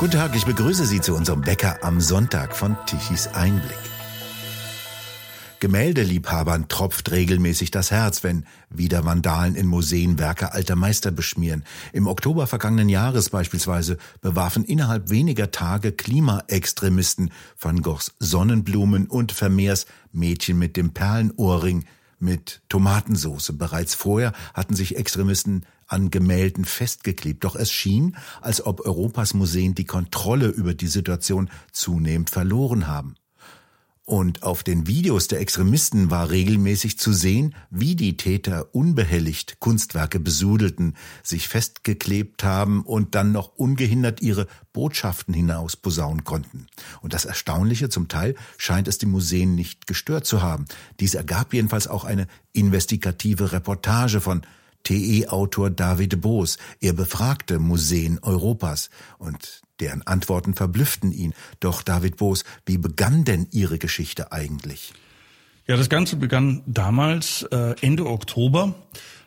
Guten 0.00 0.12
Tag, 0.12 0.34
ich 0.34 0.46
begrüße 0.46 0.86
Sie 0.86 1.02
zu 1.02 1.14
unserem 1.14 1.42
Bäcker 1.42 1.84
am 1.84 2.00
Sonntag 2.00 2.56
von 2.56 2.74
Tichys 2.86 3.26
Einblick. 3.26 3.76
Gemäldeliebhabern 5.58 6.68
tropft 6.68 7.10
regelmäßig 7.10 7.70
das 7.70 7.90
Herz, 7.90 8.24
wenn 8.24 8.46
wieder 8.70 9.04
Vandalen 9.04 9.56
in 9.56 9.66
Museen 9.66 10.18
Werke 10.18 10.54
alter 10.54 10.74
Meister 10.74 11.10
beschmieren. 11.10 11.64
Im 11.92 12.06
Oktober 12.06 12.46
vergangenen 12.46 12.88
Jahres 12.88 13.28
beispielsweise 13.28 13.98
bewarfen 14.22 14.64
innerhalb 14.64 15.10
weniger 15.10 15.50
Tage 15.50 15.92
Klimaextremisten 15.92 17.30
Van 17.60 17.82
Goghs 17.82 18.14
Sonnenblumen 18.18 19.06
und 19.06 19.32
Vermeers 19.32 19.84
Mädchen 20.12 20.58
mit 20.58 20.78
dem 20.78 20.94
Perlenohrring 20.94 21.84
mit 22.18 22.62
Tomatensoße. 22.70 23.52
Bereits 23.52 23.94
vorher 23.94 24.32
hatten 24.54 24.76
sich 24.76 24.96
Extremisten 24.96 25.66
an 25.90 26.10
Gemälden 26.10 26.64
festgeklebt. 26.64 27.44
Doch 27.44 27.56
es 27.56 27.70
schien, 27.70 28.16
als 28.40 28.64
ob 28.64 28.80
Europas 28.86 29.34
Museen 29.34 29.74
die 29.74 29.84
Kontrolle 29.84 30.46
über 30.48 30.74
die 30.74 30.86
Situation 30.86 31.50
zunehmend 31.72 32.30
verloren 32.30 32.86
haben. 32.86 33.16
Und 34.10 34.42
auf 34.42 34.64
den 34.64 34.88
Videos 34.88 35.28
der 35.28 35.38
Extremisten 35.38 36.10
war 36.10 36.30
regelmäßig 36.30 36.98
zu 36.98 37.12
sehen, 37.12 37.54
wie 37.70 37.94
die 37.94 38.16
Täter 38.16 38.74
unbehelligt 38.74 39.60
Kunstwerke 39.60 40.18
besudelten, 40.18 40.96
sich 41.22 41.46
festgeklebt 41.46 42.42
haben 42.42 42.82
und 42.82 43.14
dann 43.14 43.30
noch 43.30 43.52
ungehindert 43.54 44.20
ihre 44.20 44.48
Botschaften 44.72 45.32
hinaus 45.32 45.76
posaunen 45.76 46.24
konnten. 46.24 46.66
Und 47.02 47.14
das 47.14 47.24
Erstaunliche 47.24 47.88
zum 47.88 48.08
Teil 48.08 48.34
scheint 48.58 48.88
es 48.88 48.98
die 48.98 49.06
Museen 49.06 49.54
nicht 49.54 49.86
gestört 49.86 50.26
zu 50.26 50.42
haben. 50.42 50.64
Dies 50.98 51.14
ergab 51.14 51.54
jedenfalls 51.54 51.86
auch 51.86 52.02
eine 52.02 52.26
investigative 52.52 53.52
Reportage 53.52 54.20
von 54.20 54.42
TE-Autor 54.84 55.70
David 55.70 56.20
Boos. 56.20 56.58
Er 56.80 56.92
befragte 56.92 57.58
Museen 57.58 58.18
Europas 58.22 58.90
und 59.18 59.62
deren 59.80 60.06
Antworten 60.06 60.54
verblüfften 60.54 61.12
ihn. 61.12 61.34
Doch 61.60 61.82
David 61.82 62.16
Boos, 62.16 62.44
wie 62.66 62.78
begann 62.78 63.24
denn 63.24 63.46
Ihre 63.50 63.78
Geschichte 63.78 64.32
eigentlich? 64.32 64.92
Ja, 65.66 65.76
das 65.76 65.88
Ganze 65.88 66.16
begann 66.16 66.62
damals 66.66 67.42
äh, 67.44 67.74
Ende 67.80 68.06
Oktober, 68.06 68.74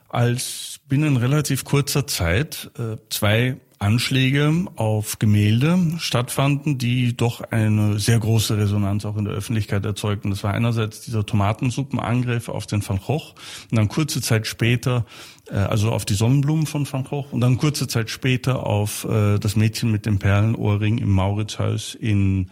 als 0.10 0.80
binnen 0.88 1.18
relativ 1.18 1.64
kurzer 1.64 2.06
Zeit 2.06 2.70
äh, 2.78 2.98
zwei 3.10 3.58
Anschläge 3.84 4.66
auf 4.76 5.20
Gemälde 5.20 5.78
stattfanden, 5.98 6.78
die 6.78 7.18
doch 7.18 7.42
eine 7.42 8.00
sehr 8.00 8.20
große 8.20 8.58
Resonanz 8.58 9.06
auch 9.06 9.18
in 9.18 9.26
der 9.26 9.34
Öffentlichkeit 9.34 9.84
erzeugten. 9.86 10.30
Das 10.30 10.44
war 10.44 10.54
einerseits 10.54 11.02
dieser 11.02 11.26
Tomatensuppenangriff 11.26 12.48
auf 12.48 12.66
den 12.66 12.88
Van 12.88 13.00
Gogh 13.00 13.34
und 13.72 13.78
dann 13.78 13.90
kurze 13.90 14.22
Zeit 14.22 14.48
später, 14.48 15.06
also 15.52 15.92
auf 15.92 16.06
die 16.06 16.14
Sonnenblumen 16.14 16.66
von 16.66 16.92
Van 16.92 17.04
Gogh 17.04 17.28
und 17.32 17.42
dann 17.42 17.58
kurze 17.58 17.88
Zeit 17.88 18.10
später 18.10 18.66
auf 18.66 19.06
äh, 19.06 19.40
das 19.40 19.56
Mädchen 19.56 19.92
mit 19.92 20.06
dem 20.06 20.20
Perlenohrring 20.20 20.98
im 20.98 21.12
Mauritshuis 21.12 21.96
in 21.96 22.50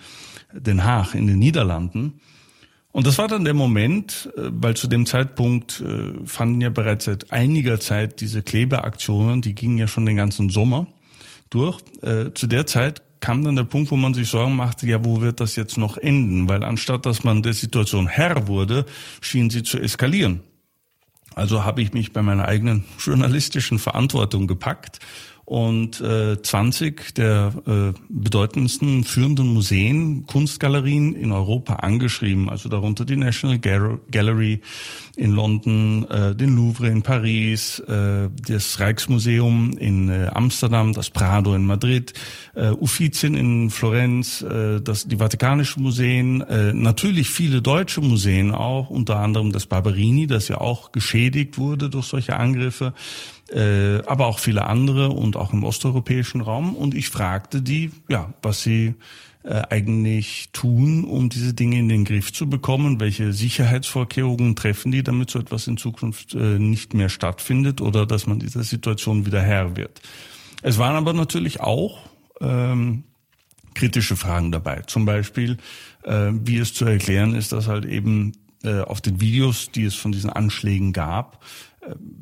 Den 0.53 0.83
Haag 0.83 1.15
in 1.15 1.27
den 1.27 1.39
Niederlanden. 1.39 2.19
Und 2.91 3.07
das 3.07 3.17
war 3.17 3.29
dann 3.29 3.45
der 3.45 3.53
Moment, 3.53 4.29
äh, 4.35 4.49
weil 4.51 4.75
zu 4.75 4.87
dem 4.87 5.05
Zeitpunkt 5.05 5.83
fanden 6.25 6.61
ja 6.61 6.69
bereits 6.69 7.05
seit 7.05 7.31
einiger 7.31 7.79
Zeit 7.79 8.19
diese 8.19 8.41
Klebeaktionen, 8.41 9.41
die 9.41 9.55
gingen 9.55 9.77
ja 9.77 9.87
schon 9.87 10.05
den 10.05 10.17
ganzen 10.17 10.49
Sommer 10.49 10.87
durch. 11.51 11.79
Äh, 12.01 12.33
zu 12.33 12.47
der 12.47 12.65
Zeit 12.65 13.03
kam 13.21 13.43
dann 13.43 13.55
der 13.55 13.63
Punkt, 13.63 13.91
wo 13.91 13.95
man 13.95 14.15
sich 14.15 14.27
Sorgen 14.27 14.55
machte, 14.55 14.87
ja, 14.87 15.05
wo 15.05 15.21
wird 15.21 15.39
das 15.39 15.55
jetzt 15.55 15.77
noch 15.77 15.97
enden? 15.97 16.49
Weil 16.49 16.63
anstatt 16.63 17.05
dass 17.05 17.23
man 17.23 17.43
der 17.43 17.53
Situation 17.53 18.07
Herr 18.07 18.47
wurde, 18.47 18.85
schien 19.21 19.49
sie 19.51 19.61
zu 19.61 19.77
eskalieren. 19.77 20.41
Also 21.35 21.63
habe 21.63 21.81
ich 21.81 21.93
mich 21.93 22.13
bei 22.13 22.21
meiner 22.21 22.47
eigenen 22.47 22.83
journalistischen 22.99 23.79
Verantwortung 23.79 24.47
gepackt 24.47 24.99
und 25.45 25.99
äh, 25.99 26.41
20 26.41 27.13
der 27.15 27.53
äh, 27.67 27.99
bedeutendsten 28.07 29.03
führenden 29.03 29.53
Museen, 29.53 30.25
Kunstgalerien 30.25 31.13
in 31.13 31.31
Europa 31.31 31.75
angeschrieben, 31.75 32.49
also 32.49 32.69
darunter 32.69 33.03
die 33.03 33.17
National 33.17 33.59
Gallery 33.59 34.61
in 35.15 35.31
London, 35.31 36.05
äh, 36.09 36.35
den 36.35 36.55
Louvre 36.55 36.87
in 36.87 37.01
Paris, 37.01 37.79
äh, 37.79 38.29
das 38.47 38.79
Rijksmuseum 38.79 39.77
in 39.77 40.09
äh, 40.09 40.29
Amsterdam, 40.33 40.93
das 40.93 41.09
Prado 41.09 41.53
in 41.53 41.65
Madrid, 41.65 42.13
äh, 42.55 42.69
Uffizien 42.69 43.35
in 43.35 43.69
Florenz, 43.69 44.41
äh, 44.41 44.79
das, 44.81 45.07
die 45.07 45.17
Vatikanischen 45.17 45.83
Museen, 45.83 46.41
äh, 46.41 46.73
natürlich 46.73 47.29
viele 47.29 47.61
deutsche 47.61 48.01
Museen 48.01 48.51
auch, 48.51 48.89
unter 48.89 49.17
anderem 49.17 49.51
das 49.51 49.65
Barberini, 49.65 50.27
das 50.27 50.47
ja 50.47 50.59
auch 50.59 50.91
geschädigt 50.91 51.57
wurde 51.57 51.89
durch 51.89 52.05
solche 52.05 52.37
Angriffe 52.37 52.93
äh, 53.51 54.01
aber 54.05 54.27
auch 54.27 54.39
viele 54.39 54.65
andere 54.65 55.09
und 55.09 55.35
auch 55.35 55.53
im 55.53 55.63
osteuropäischen 55.63 56.41
Raum. 56.41 56.75
Und 56.75 56.95
ich 56.95 57.09
fragte 57.09 57.61
die, 57.61 57.91
ja, 58.07 58.33
was 58.41 58.63
sie 58.63 58.95
eigentlich 59.43 60.49
tun, 60.53 61.03
um 61.03 61.29
diese 61.29 61.53
Dinge 61.53 61.79
in 61.79 61.89
den 61.89 62.05
Griff 62.05 62.31
zu 62.31 62.49
bekommen? 62.49 62.99
Welche 62.99 63.33
Sicherheitsvorkehrungen 63.33 64.55
treffen 64.55 64.91
die, 64.91 65.03
damit 65.03 65.31
so 65.31 65.39
etwas 65.39 65.67
in 65.67 65.77
Zukunft 65.77 66.35
äh, 66.35 66.59
nicht 66.59 66.93
mehr 66.93 67.09
stattfindet 67.09 67.81
oder 67.81 68.05
dass 68.05 68.27
man 68.27 68.39
dieser 68.39 68.63
Situation 68.63 69.25
wieder 69.25 69.41
Herr 69.41 69.75
wird? 69.75 70.01
Es 70.61 70.77
waren 70.77 70.95
aber 70.95 71.13
natürlich 71.13 71.59
auch 71.59 71.99
ähm, 72.39 73.03
kritische 73.73 74.15
Fragen 74.15 74.51
dabei. 74.51 74.81
Zum 74.81 75.05
Beispiel, 75.05 75.57
äh, 76.03 76.31
wie 76.31 76.57
es 76.57 76.73
zu 76.73 76.85
erklären 76.85 77.33
ist, 77.33 77.51
dass 77.51 77.67
halt 77.67 77.85
eben 77.85 78.33
äh, 78.63 78.81
auf 78.81 79.01
den 79.01 79.21
Videos, 79.21 79.71
die 79.71 79.85
es 79.85 79.95
von 79.95 80.11
diesen 80.11 80.29
Anschlägen 80.29 80.93
gab, 80.93 81.43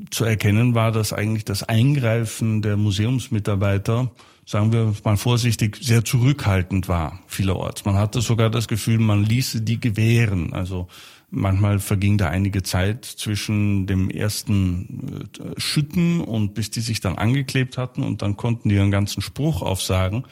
zu 0.10 0.24
erkennen 0.26 0.74
war, 0.74 0.92
dass 0.92 1.14
eigentlich 1.14 1.46
das 1.46 1.64
Eingreifen 1.64 2.62
der 2.62 2.78
Museumsmitarbeiter, 2.78 4.10
sagen 4.50 4.74
wir 4.74 4.96
mal 5.04 5.16
vorsichtig, 5.16 5.78
sehr 5.80 6.04
zurückhaltend 6.04 6.88
war 6.88 7.20
vielerorts. 7.28 7.86
Man 7.86 7.94
hatte 7.94 8.20
sogar 8.20 8.50
das 8.50 8.68
Gefühl, 8.68 8.98
man 8.98 9.24
ließe 9.24 9.62
die 9.62 9.80
gewähren. 9.80 10.54
Also 10.54 10.88
manchmal 11.30 11.78
verging 11.78 12.18
da 12.18 12.30
einige 12.30 12.64
Zeit 12.64 13.06
zwischen 13.06 13.86
dem 13.86 14.10
ersten 14.10 15.30
äh, 15.40 15.60
Schütten 15.60 16.20
und 16.22 16.56
bis 16.56 16.72
die 16.72 16.80
sich 16.80 17.00
dann 17.00 17.20
angeklebt 17.20 17.78
hatten 17.78 18.02
und 18.02 18.24
dann 18.24 18.38
konnten 18.38 18.70
die 18.70 18.76
ihren 18.76 18.90
ganzen 18.90 19.22
Spruch 19.22 19.62
aufsagen. 19.62 20.24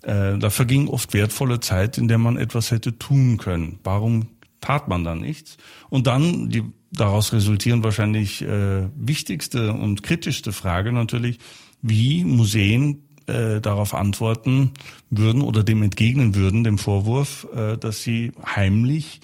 Äh, 0.00 0.38
da 0.38 0.48
verging 0.48 0.88
oft 0.88 1.12
wertvolle 1.12 1.60
Zeit, 1.60 1.98
in 1.98 2.08
der 2.08 2.16
man 2.16 2.38
etwas 2.38 2.70
hätte 2.70 2.96
tun 2.96 3.36
können. 3.36 3.78
Warum 3.84 4.28
tat 4.62 4.88
man 4.88 5.04
da 5.04 5.14
nichts? 5.14 5.58
Und 5.90 6.06
dann 6.06 6.48
die 6.48 6.62
daraus 6.92 7.34
resultieren 7.34 7.84
wahrscheinlich 7.84 8.40
äh, 8.40 8.88
wichtigste 8.96 9.74
und 9.74 10.02
kritischste 10.02 10.52
Frage 10.52 10.92
natürlich, 10.92 11.40
wie 11.82 12.24
Museen 12.24 13.02
äh, 13.30 13.60
darauf 13.60 13.94
antworten 13.94 14.72
würden 15.10 15.42
oder 15.42 15.62
dem 15.62 15.82
entgegnen 15.82 16.34
würden, 16.34 16.64
dem 16.64 16.78
Vorwurf, 16.78 17.46
äh, 17.54 17.76
dass 17.76 18.02
sie 18.02 18.32
heimlich 18.44 19.20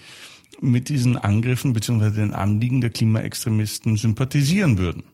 mit 0.61 0.89
diesen 0.89 1.17
Angriffen 1.17 1.73
beziehungsweise 1.73 2.21
den 2.21 2.33
Anliegen 2.33 2.81
der 2.81 2.91
Klimaextremisten 2.91 3.97
sympathisieren 3.97 4.79
würden. 4.79 5.05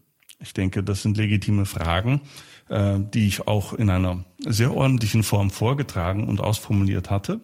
Ich 0.41 0.53
denke, 0.53 0.83
das 0.83 1.03
sind 1.03 1.17
legitime 1.17 1.67
Fragen, 1.67 2.21
äh, 2.69 2.99
die 2.99 3.27
ich 3.27 3.47
auch 3.47 3.73
in 3.73 3.91
einer 3.91 4.25
sehr 4.39 4.75
ordentlichen 4.75 5.23
Form 5.23 5.51
vorgetragen 5.51 6.29
und 6.29 6.41
ausformuliert 6.41 7.11
hatte. 7.11 7.41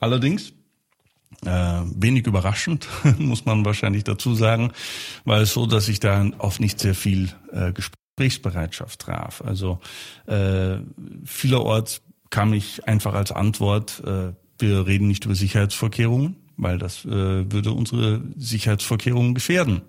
Allerdings 0.00 0.52
äh, 1.44 1.82
wenig 1.94 2.26
überraschend, 2.26 2.88
muss 3.18 3.44
man 3.44 3.64
wahrscheinlich 3.64 4.04
dazu 4.04 4.34
sagen, 4.34 4.72
weil 5.24 5.42
es 5.42 5.52
so, 5.52 5.66
dass 5.66 5.88
ich 5.88 6.00
da 6.00 6.30
auf 6.38 6.60
nicht 6.60 6.78
sehr 6.78 6.94
viel 6.94 7.30
äh, 7.52 7.72
Gesprächsbereitschaft 8.16 9.00
traf. 9.00 9.42
Also 9.44 9.80
äh, 10.26 10.76
vielerorts 11.24 12.02
kam 12.30 12.52
ich 12.52 12.86
einfach 12.86 13.14
als 13.14 13.32
Antwort, 13.32 14.02
äh, 14.06 14.32
wir 14.58 14.86
reden 14.86 15.08
nicht 15.08 15.24
über 15.24 15.34
Sicherheitsvorkehrungen, 15.34 16.36
weil 16.56 16.78
das 16.78 17.04
äh, 17.04 17.08
würde 17.08 17.72
unsere 17.72 18.22
Sicherheitsvorkehrungen 18.36 19.34
gefährden 19.34 19.82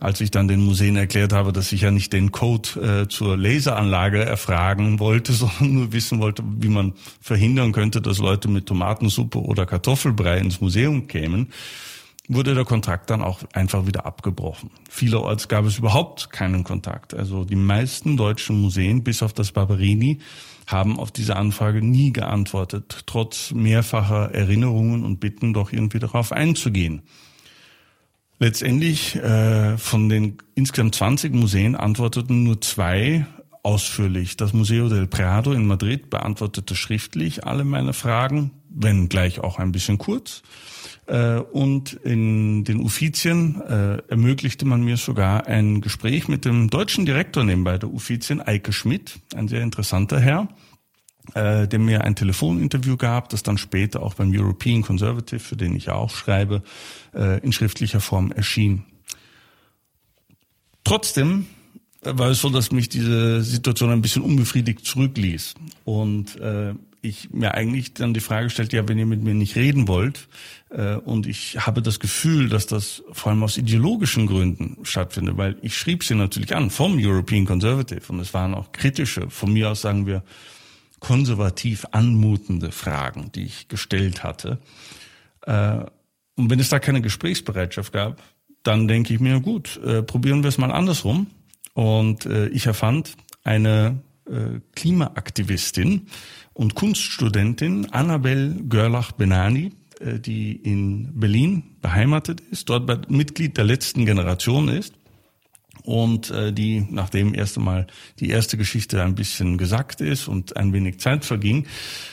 als 0.00 0.22
ich 0.22 0.30
dann 0.30 0.48
den 0.48 0.64
Museen 0.64 0.96
erklärt 0.96 1.34
habe, 1.34 1.52
dass 1.52 1.72
ich 1.72 1.82
ja 1.82 1.90
nicht 1.90 2.14
den 2.14 2.32
Code 2.32 3.02
äh, 3.02 3.08
zur 3.08 3.36
Laseranlage 3.36 4.24
erfragen 4.24 4.98
wollte, 4.98 5.32
sondern 5.34 5.74
nur 5.74 5.92
wissen 5.92 6.20
wollte, 6.20 6.42
wie 6.58 6.70
man 6.70 6.94
verhindern 7.20 7.72
könnte, 7.72 8.00
dass 8.00 8.16
Leute 8.16 8.48
mit 8.48 8.64
Tomatensuppe 8.64 9.38
oder 9.38 9.66
Kartoffelbrei 9.66 10.38
ins 10.38 10.62
Museum 10.62 11.06
kämen, 11.06 11.52
wurde 12.32 12.54
der 12.54 12.64
Kontakt 12.64 13.10
dann 13.10 13.22
auch 13.22 13.40
einfach 13.52 13.86
wieder 13.86 14.06
abgebrochen. 14.06 14.70
Vielerorts 14.88 15.48
gab 15.48 15.64
es 15.64 15.78
überhaupt 15.78 16.30
keinen 16.30 16.62
Kontakt. 16.62 17.12
Also 17.12 17.44
die 17.44 17.56
meisten 17.56 18.16
deutschen 18.16 18.60
Museen, 18.60 19.02
bis 19.02 19.22
auf 19.22 19.32
das 19.32 19.50
Barberini, 19.50 20.20
haben 20.68 21.00
auf 21.00 21.10
diese 21.10 21.34
Anfrage 21.34 21.82
nie 21.84 22.12
geantwortet, 22.12 23.02
trotz 23.06 23.50
mehrfacher 23.50 24.32
Erinnerungen 24.32 25.04
und 25.04 25.18
Bitten, 25.18 25.52
doch 25.52 25.72
irgendwie 25.72 25.98
darauf 25.98 26.30
einzugehen. 26.30 27.02
Letztendlich 28.38 29.16
äh, 29.16 29.76
von 29.76 30.08
den 30.08 30.38
insgesamt 30.54 30.94
20 30.94 31.34
Museen 31.34 31.74
antworteten 31.74 32.44
nur 32.44 32.60
zwei 32.60 33.26
ausführlich. 33.64 34.36
Das 34.36 34.52
Museo 34.52 34.88
del 34.88 35.08
Prado 35.08 35.52
in 35.52 35.66
Madrid 35.66 36.10
beantwortete 36.10 36.76
schriftlich 36.76 37.44
alle 37.44 37.64
meine 37.64 37.92
Fragen, 37.92 38.52
wenn 38.70 39.08
gleich 39.08 39.40
auch 39.40 39.58
ein 39.58 39.72
bisschen 39.72 39.98
kurz. 39.98 40.42
Äh, 41.06 41.38
und 41.38 41.92
in 41.92 42.64
den 42.64 42.80
Uffizien 42.80 43.60
äh, 43.60 43.98
ermöglichte 44.08 44.64
man 44.64 44.82
mir 44.82 44.96
sogar 44.96 45.46
ein 45.46 45.80
Gespräch 45.80 46.28
mit 46.28 46.44
dem 46.44 46.70
deutschen 46.70 47.04
Direktor 47.04 47.44
nebenbei 47.44 47.78
der 47.78 47.92
Uffizien, 47.92 48.40
Eike 48.40 48.72
Schmidt, 48.72 49.18
ein 49.34 49.48
sehr 49.48 49.62
interessanter 49.62 50.20
Herr, 50.20 50.48
äh, 51.34 51.66
der 51.66 51.78
mir 51.78 52.04
ein 52.04 52.14
Telefoninterview 52.14 52.96
gab, 52.96 53.28
das 53.28 53.42
dann 53.42 53.58
später 53.58 54.02
auch 54.02 54.14
beim 54.14 54.30
European 54.32 54.82
Conservative, 54.82 55.40
für 55.40 55.56
den 55.56 55.74
ich 55.74 55.86
ja 55.86 55.94
auch 55.94 56.10
schreibe, 56.10 56.62
äh, 57.14 57.40
in 57.40 57.52
schriftlicher 57.52 58.00
Form 58.00 58.30
erschien. 58.30 58.84
Trotzdem 60.84 61.46
war 62.02 62.30
es 62.30 62.40
so, 62.40 62.50
dass 62.50 62.72
mich 62.72 62.88
diese 62.88 63.42
Situation 63.42 63.90
ein 63.90 64.00
bisschen 64.00 64.22
unbefriedigt 64.22 64.86
zurückließ. 64.86 65.54
Und 65.84 66.36
äh, 66.40 66.74
ich 67.02 67.30
mir 67.30 67.54
eigentlich 67.54 67.94
dann 67.94 68.14
die 68.14 68.20
Frage 68.20 68.50
stellte, 68.50 68.76
ja, 68.76 68.88
wenn 68.88 68.98
ihr 68.98 69.06
mit 69.06 69.22
mir 69.22 69.34
nicht 69.34 69.56
reden 69.56 69.88
wollt, 69.88 70.28
äh, 70.70 70.94
und 70.96 71.26
ich 71.26 71.58
habe 71.66 71.82
das 71.82 72.00
Gefühl, 72.00 72.48
dass 72.48 72.66
das 72.66 73.02
vor 73.12 73.32
allem 73.32 73.42
aus 73.42 73.56
ideologischen 73.56 74.26
Gründen 74.26 74.78
stattfindet, 74.84 75.36
weil 75.36 75.56
ich 75.62 75.76
schrieb 75.76 76.04
sie 76.04 76.14
natürlich 76.14 76.54
an 76.54 76.70
vom 76.70 76.98
European 76.98 77.46
Conservative 77.46 78.12
und 78.12 78.20
es 78.20 78.34
waren 78.34 78.54
auch 78.54 78.72
kritische, 78.72 79.30
von 79.30 79.52
mir 79.52 79.70
aus 79.70 79.80
sagen 79.80 80.06
wir 80.06 80.22
konservativ 81.00 81.86
anmutende 81.92 82.72
Fragen, 82.72 83.32
die 83.34 83.44
ich 83.44 83.68
gestellt 83.68 84.22
hatte. 84.22 84.58
Äh, 85.46 85.84
und 86.36 86.50
wenn 86.50 86.60
es 86.60 86.68
da 86.68 86.78
keine 86.78 87.00
Gesprächsbereitschaft 87.00 87.92
gab, 87.92 88.22
dann 88.62 88.86
denke 88.86 89.14
ich 89.14 89.20
mir, 89.20 89.40
gut, 89.40 89.80
äh, 89.84 90.02
probieren 90.02 90.42
wir 90.42 90.48
es 90.48 90.58
mal 90.58 90.70
andersrum. 90.70 91.26
Und 91.72 92.26
äh, 92.26 92.48
ich 92.48 92.66
erfand 92.66 93.16
eine 93.42 94.02
Klimaaktivistin 94.74 96.06
und 96.52 96.74
Kunststudentin 96.74 97.90
Annabel 97.90 98.56
Görlach-Benani, 98.68 99.72
äh, 100.00 100.18
die 100.18 100.52
in 100.52 101.18
Berlin 101.18 101.62
beheimatet 101.82 102.40
ist, 102.50 102.68
dort 102.68 103.10
Mitglied 103.10 103.56
der 103.56 103.64
letzten 103.64 104.06
Generation 104.06 104.68
ist 104.68 104.94
und 105.82 106.30
äh, 106.30 106.52
die, 106.52 106.86
nachdem 106.90 107.34
erst 107.34 107.58
einmal 107.58 107.86
die 108.18 108.30
erste 108.30 108.56
Geschichte 108.56 109.02
ein 109.02 109.14
bisschen 109.14 109.58
gesackt 109.58 110.00
ist 110.00 110.28
und 110.28 110.56
ein 110.56 110.72
wenig 110.72 111.00
Zeit 111.00 111.24
verging, 111.24 111.66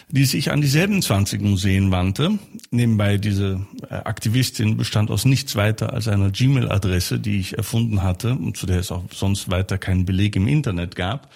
die 0.09 0.25
sich 0.25 0.51
an 0.51 0.61
dieselben 0.61 1.01
20 1.01 1.41
Museen 1.41 1.91
wandte. 1.91 2.39
Nebenbei 2.71 3.17
diese 3.17 3.65
äh, 3.89 3.95
Aktivistin 3.95 4.77
bestand 4.77 5.11
aus 5.11 5.25
nichts 5.25 5.55
weiter 5.55 5.93
als 5.93 6.07
einer 6.07 6.31
Gmail-Adresse, 6.31 7.19
die 7.19 7.39
ich 7.39 7.57
erfunden 7.57 8.03
hatte 8.03 8.33
und 8.33 8.57
zu 8.57 8.65
der 8.65 8.79
es 8.79 8.91
auch 8.91 9.03
sonst 9.13 9.49
weiter 9.51 9.77
keinen 9.77 10.05
Beleg 10.05 10.35
im 10.35 10.47
Internet 10.47 10.95
gab. 10.95 11.29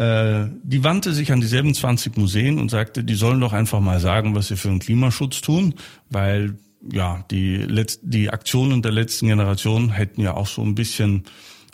Äh, 0.00 0.48
die 0.62 0.82
wandte 0.82 1.12
sich 1.12 1.30
an 1.30 1.42
dieselben 1.42 1.74
20 1.74 2.16
Museen 2.16 2.58
und 2.58 2.70
sagte, 2.70 3.04
die 3.04 3.14
sollen 3.14 3.38
doch 3.38 3.52
einfach 3.52 3.80
mal 3.80 4.00
sagen, 4.00 4.34
was 4.34 4.48
sie 4.48 4.56
für 4.56 4.68
den 4.68 4.78
Klimaschutz 4.78 5.42
tun, 5.42 5.74
weil 6.08 6.56
ja, 6.90 7.22
die, 7.30 7.56
Letz 7.56 7.98
die 8.00 8.30
Aktionen 8.30 8.80
der 8.80 8.92
letzten 8.92 9.26
Generation 9.26 9.90
hätten 9.90 10.22
ja 10.22 10.32
auch 10.32 10.46
so 10.46 10.62
ein 10.62 10.74
bisschen 10.74 11.24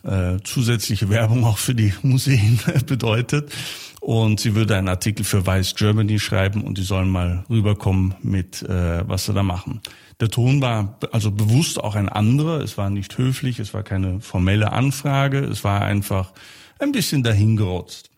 äh, 0.02 0.38
zusätzliche 0.42 1.08
Werbung 1.08 1.44
auch 1.44 1.58
für 1.58 1.76
die 1.76 1.94
Museen 2.02 2.58
bedeutet. 2.86 3.52
Und 4.00 4.40
sie 4.40 4.56
würde 4.56 4.76
einen 4.76 4.88
Artikel 4.88 5.24
für 5.24 5.46
Weiß 5.46 5.76
Germany 5.76 6.18
schreiben 6.18 6.64
und 6.64 6.78
die 6.78 6.82
sollen 6.82 7.08
mal 7.08 7.44
rüberkommen 7.48 8.16
mit, 8.22 8.60
äh, 8.62 9.08
was 9.08 9.26
sie 9.26 9.34
da 9.34 9.44
machen. 9.44 9.80
Der 10.18 10.30
Ton 10.30 10.60
war 10.60 10.98
also 11.12 11.30
bewusst 11.30 11.78
auch 11.78 11.94
ein 11.94 12.08
anderer. 12.08 12.60
Es 12.60 12.76
war 12.76 12.90
nicht 12.90 13.18
höflich, 13.18 13.60
es 13.60 13.72
war 13.72 13.84
keine 13.84 14.20
formelle 14.20 14.72
Anfrage, 14.72 15.38
es 15.38 15.62
war 15.62 15.82
einfach 15.82 16.32
ein 16.80 16.90
bisschen 16.90 17.22
dahingerotzt. 17.22 18.10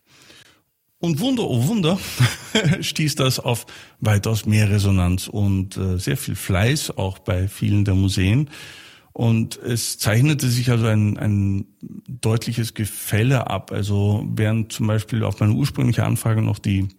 Und 0.99 1.19
Wunder, 1.21 1.43
oh 1.49 1.67
Wunder, 1.67 1.97
stieß 2.81 3.15
das 3.15 3.39
auf 3.39 3.65
weitaus 4.01 4.45
mehr 4.45 4.69
Resonanz 4.69 5.27
und 5.29 5.77
äh, 5.77 5.97
sehr 5.97 6.17
viel 6.17 6.35
Fleiß 6.35 6.97
auch 6.97 7.19
bei 7.19 7.47
vielen 7.47 7.85
der 7.85 7.95
Museen. 7.95 8.49
Und 9.13 9.57
es 9.57 9.97
zeichnete 9.97 10.47
sich 10.49 10.69
also 10.69 10.85
ein, 10.87 11.17
ein 11.17 11.67
deutliches 12.07 12.73
Gefälle 12.73 13.47
ab. 13.47 13.71
Also 13.71 14.25
während 14.29 14.73
zum 14.73 14.87
Beispiel 14.87 15.23
auf 15.23 15.39
meine 15.39 15.53
ursprüngliche 15.53 16.05
Anfrage 16.05 16.41
noch 16.41 16.59
die 16.59 16.89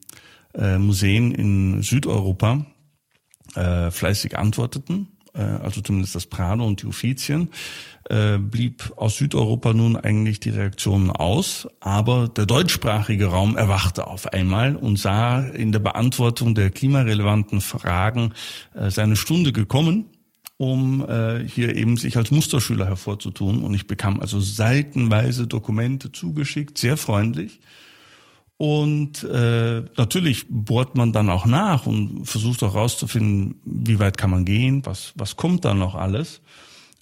äh, 0.54 0.78
Museen 0.78 1.32
in 1.32 1.82
Südeuropa 1.82 2.66
äh, 3.54 3.90
fleißig 3.90 4.36
antworteten, 4.38 5.08
also 5.38 5.80
zumindest 5.80 6.14
das 6.14 6.26
Prado 6.26 6.66
und 6.66 6.82
die 6.82 6.86
Uffizien, 6.86 7.50
äh, 8.08 8.38
blieb 8.38 8.92
aus 8.96 9.16
Südeuropa 9.16 9.72
nun 9.72 9.96
eigentlich 9.96 10.40
die 10.40 10.50
Reaktion 10.50 11.10
aus, 11.10 11.68
aber 11.80 12.28
der 12.28 12.46
deutschsprachige 12.46 13.26
Raum 13.26 13.56
erwachte 13.56 14.06
auf 14.06 14.32
einmal 14.32 14.76
und 14.76 14.98
sah 14.98 15.40
in 15.40 15.72
der 15.72 15.78
Beantwortung 15.78 16.54
der 16.54 16.70
klimarelevanten 16.70 17.60
Fragen 17.60 18.32
äh, 18.74 18.90
seine 18.90 19.16
Stunde 19.16 19.52
gekommen 19.52 20.06
um 20.60 21.08
äh, 21.08 21.38
hier 21.48 21.74
eben 21.74 21.96
sich 21.96 22.18
als 22.18 22.30
Musterschüler 22.30 22.84
hervorzutun. 22.84 23.62
Und 23.62 23.72
ich 23.72 23.86
bekam 23.86 24.20
also 24.20 24.40
seitenweise 24.40 25.46
Dokumente 25.46 26.12
zugeschickt, 26.12 26.76
sehr 26.76 26.98
freundlich. 26.98 27.60
Und 28.60 29.24
äh, 29.24 29.84
natürlich 29.96 30.44
bohrt 30.50 30.94
man 30.94 31.14
dann 31.14 31.30
auch 31.30 31.46
nach 31.46 31.86
und 31.86 32.26
versucht 32.26 32.62
auch 32.62 32.74
rauszufinden, 32.74 33.54
wie 33.64 33.98
weit 33.98 34.18
kann 34.18 34.28
man 34.28 34.44
gehen, 34.44 34.84
was, 34.84 35.14
was 35.16 35.36
kommt 35.36 35.64
da 35.64 35.72
noch 35.72 35.94
alles. 35.94 36.42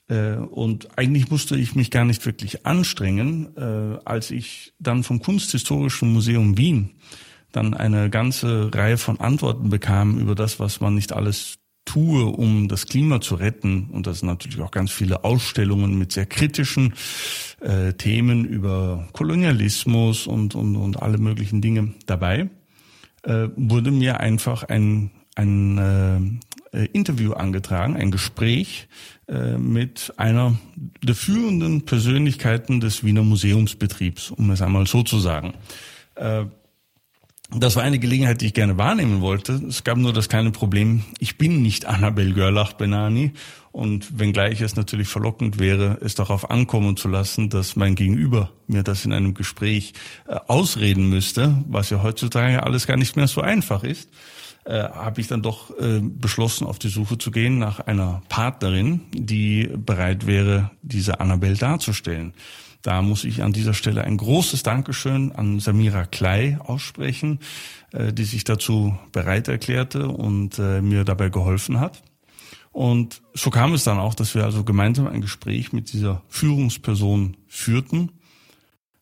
Äh, 0.07 0.37
und 0.37 0.97
eigentlich 0.97 1.33
musste 1.33 1.57
ich 1.57 1.75
mich 1.75 1.91
gar 1.91 2.05
nicht 2.05 2.25
wirklich 2.25 2.65
anstrengen, 2.65 3.57
äh, 3.57 3.99
als 4.05 4.31
ich 4.31 4.73
dann 4.79 5.03
vom 5.03 5.21
Kunsthistorischen 5.21 6.13
Museum 6.13 6.57
Wien 6.57 6.91
dann 7.51 7.75
eine 7.75 8.09
ganze 8.09 8.71
Reihe 8.73 8.97
von 8.97 9.19
Antworten 9.19 9.69
bekam 9.69 10.17
über 10.17 10.37
das, 10.37 10.61
was 10.61 10.81
man 10.81 10.95
nicht 10.95 11.13
alles 11.13 11.59
tue, 11.85 12.25
um 12.27 12.69
das 12.69 12.87
Klima 12.87 13.21
zu 13.21 13.35
retten. 13.35 13.89
Und 13.91 14.07
das 14.07 14.21
sind 14.21 14.29
natürlich 14.29 14.61
auch 14.61 14.71
ganz 14.71 14.93
viele 14.93 15.25
Ausstellungen 15.25 15.99
mit 15.99 16.13
sehr 16.13 16.27
kritischen 16.27 16.95
äh, 17.61 17.93
Themen 17.95 18.45
über 18.45 19.09
Kolonialismus 19.13 20.27
und, 20.27 20.55
und, 20.55 20.77
und 20.77 21.03
alle 21.03 21.19
möglichen 21.19 21.61
Dinge 21.61 21.95
dabei, 22.07 22.49
äh, 23.23 23.49
wurde 23.57 23.91
mir 23.91 24.21
einfach 24.21 24.65
ein, 24.65 25.11
ein 25.35 26.41
äh, 26.73 26.85
Interview 26.87 27.33
angetragen, 27.33 27.97
ein 27.97 28.11
Gespräch 28.11 28.89
äh, 29.29 29.57
mit 29.57 30.13
einer 30.17 30.59
der 31.03 31.15
führenden 31.15 31.85
Persönlichkeiten 31.85 32.81
des 32.81 33.05
Wiener 33.05 33.23
Museumsbetriebs, 33.23 34.31
um 34.31 34.51
es 34.51 34.63
einmal 34.63 34.87
so 34.87 35.03
zu 35.03 35.19
sagen. 35.19 35.55
Äh, 36.15 36.47
das 37.51 37.77
war 37.77 37.83
eine 37.83 37.99
Gelegenheit, 37.99 38.43
die 38.43 38.47
ich 38.47 38.55
gerne 38.55 38.77
wahrnehmen 38.77 39.23
wollte. 39.23 39.55
Es 39.69 39.83
gab 39.83 39.97
nur 39.97 40.13
das 40.13 40.29
kleine 40.29 40.51
Problem, 40.51 41.05
ich 41.19 41.39
bin 41.39 41.63
nicht 41.63 41.87
Annabel 41.87 42.35
Görlach-Benani. 42.35 43.33
Und 43.73 44.19
wenngleich 44.19 44.61
es 44.61 44.77
natürlich 44.77 45.09
verlockend 45.09 45.59
wäre, 45.59 45.99
es 46.01 46.15
darauf 46.15 46.51
ankommen 46.51 46.97
zu 46.97 47.09
lassen, 47.09 47.49
dass 47.49 47.77
mein 47.77 47.95
Gegenüber 47.95 48.51
mir 48.67 48.83
das 48.83 49.05
in 49.05 49.13
einem 49.13 49.35
Gespräch 49.35 49.93
äh, 50.27 50.35
ausreden 50.47 51.09
müsste, 51.09 51.65
was 51.69 51.91
ja 51.91 52.03
heutzutage 52.03 52.63
alles 52.63 52.87
gar 52.87 52.97
nicht 52.97 53.17
mehr 53.17 53.29
so 53.29 53.41
einfach 53.41 53.85
ist, 53.85 54.11
äh, 54.65 54.83
habe 54.83 55.21
ich 55.21 55.29
dann 55.29 55.43
doch 55.43 55.71
äh, 55.79 56.01
beschlossen, 56.03 56.67
auf 56.67 56.79
die 56.79 56.89
Suche 56.89 57.19
zu 57.19 57.31
gehen 57.31 57.59
nach 57.59 57.81
einer 57.81 58.23
Partnerin, 58.29 59.03
die 59.13 59.71
bereit 59.75 60.27
wäre, 60.27 60.71
diese 60.83 61.21
Annabel 61.21 61.57
darzustellen. 61.57 62.35
Da 62.83 63.03
muss 63.03 63.25
ich 63.25 63.43
an 63.43 63.53
dieser 63.53 63.75
Stelle 63.75 64.05
ein 64.05 64.17
großes 64.17 64.63
Dankeschön 64.63 65.33
an 65.33 65.59
Samira 65.59 66.05
Klei 66.07 66.59
aussprechen, 66.61 67.41
äh, 67.93 68.13
die 68.13 68.25
sich 68.25 68.45
dazu 68.45 68.97
bereit 69.13 69.49
erklärte 69.49 70.09
und 70.09 70.59
äh, 70.59 70.81
mir 70.81 71.05
dabei 71.05 71.29
geholfen 71.29 71.81
hat. 71.81 72.03
Und 72.71 73.23
so 73.35 73.51
kam 73.51 73.75
es 73.75 73.85
dann 73.85 73.99
auch, 73.99 74.15
dass 74.15 74.35
wir 74.35 74.45
also 74.45 74.63
gemeinsam 74.63 75.09
ein 75.09 75.21
Gespräch 75.21 75.73
mit 75.73 75.93
dieser 75.93 76.23
Führungsperson 76.29 77.37
führten, 77.49 78.13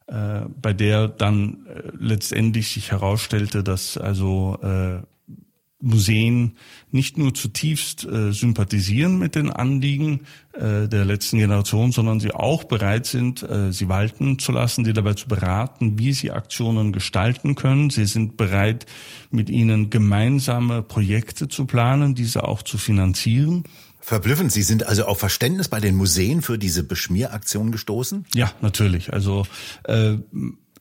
äh, 0.06 0.42
bei 0.61 0.73
der 0.73 1.09
dann 1.09 1.66
letztendlich 1.99 2.68
sich 2.68 2.92
herausstellte, 2.92 3.62
dass 3.62 3.99
also 3.99 4.59
Museen 5.87 6.57
nicht 6.90 7.16
nur 7.16 7.35
zutiefst 7.35 8.05
äh, 8.05 8.33
sympathisieren 8.33 9.19
mit 9.19 9.35
den 9.35 9.50
Anliegen 9.50 10.21
äh, 10.52 10.88
der 10.88 11.05
letzten 11.05 11.38
Generation, 11.38 11.93
sondern 11.93 12.21
sie 12.21 12.33
auch 12.33 12.64
bereit 12.64 13.07
sind, 13.07 13.43
äh, 13.43 13.73
sie 13.73 13.88
walten 13.88 14.38
zu 14.38 14.52
lassen, 14.52 14.85
die 14.85 14.93
dabei 14.93 15.14
zu 15.14 15.28
beraten, 15.28 15.99
wie 15.99 16.12
sie 16.12 16.33
Aktionen 16.33 16.93
gestalten 16.93 17.55
können. 17.55 17.90
Sie 17.90 18.07
sind 18.07 18.37
bereit, 18.37 18.87
mit 19.31 19.50
ihnen 19.50 19.90
gemeinsame 19.90 20.83
Projekte 20.83 21.49
zu 21.49 21.66
planen, 21.66 22.14
diese 22.14 22.47
auch 22.47 22.62
zu 22.62 22.78
finanzieren. 22.78 23.64
Verblüffend. 24.00 24.52
Sie 24.52 24.62
sind 24.62 24.87
also 24.87 25.05
auf 25.07 25.19
Verständnis 25.19 25.69
bei 25.69 25.81
den 25.81 25.97
Museen 25.97 26.40
für 26.40 26.59
diese 26.59 26.85
Beschmieraktion 26.85 27.73
gestoßen? 27.73 28.25
Ja, 28.35 28.52
natürlich. 28.61 29.12
Also 29.12 29.47
äh, 29.85 30.16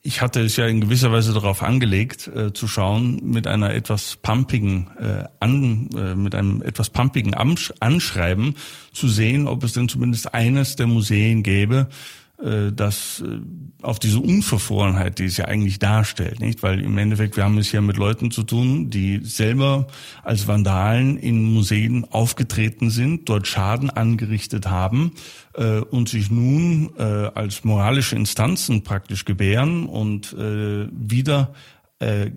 ich 0.06 0.22
hatte 0.22 0.42
es 0.42 0.56
ja 0.56 0.68
in 0.68 0.82
gewisser 0.82 1.12
Weise 1.12 1.34
darauf 1.34 1.64
angelegt, 1.64 2.28
äh, 2.28 2.54
zu 2.54 2.68
schauen, 2.68 3.20
mit 3.24 3.48
einer 3.48 3.74
etwas 3.74 4.18
pumpigen, 4.18 4.88
äh, 5.00 5.24
an, 5.40 5.90
äh, 5.98 6.14
mit 6.14 6.36
einem 6.36 6.62
etwas 6.62 6.92
pumpigen 6.92 7.34
Anschreiben 7.34 8.54
zu 8.94 9.08
sehen, 9.08 9.48
ob 9.48 9.64
es 9.64 9.74
denn 9.74 9.90
zumindest 9.90 10.36
eines 10.36 10.76
der 10.76 10.86
Museen 10.86 11.42
gäbe, 11.42 11.88
das 12.38 13.24
äh, 13.26 13.40
auf 13.82 13.98
diese 13.98 14.20
Unverfrorenheit, 14.20 15.20
die 15.20 15.26
es 15.26 15.38
ja 15.38 15.46
eigentlich 15.46 15.80
darstellt, 15.80 16.42
nicht? 16.42 16.64
Weil 16.64 16.82
im 16.82 16.98
Endeffekt, 16.98 17.38
wir 17.38 17.46
haben 17.46 17.58
es 17.58 17.72
ja 17.72 17.80
mit 17.80 17.96
Leuten 17.96 18.30
zu 18.30 18.44
tun, 18.44 18.90
die 18.90 19.22
selber 19.24 19.88
als 20.24 20.48
Vandalen 20.48 21.18
in 21.18 21.54
Museen 21.54 22.04
aufgetreten 22.04 22.90
sind, 22.90 23.30
dort 23.30 23.48
Schaden 23.48 23.90
angerichtet 23.90 24.70
haben 24.70 25.14
äh, 25.54 25.80
und 25.80 26.10
sich 26.10 26.30
nun 26.30 26.90
äh, 26.98 27.04
als 27.04 27.64
moralische 27.64 28.18
Instanzen 28.18 28.84
praktisch 28.84 29.24
gebären 29.24 29.86
und 29.86 30.34
äh, 30.34 30.88
wieder 30.92 31.54
äh, 32.00 32.32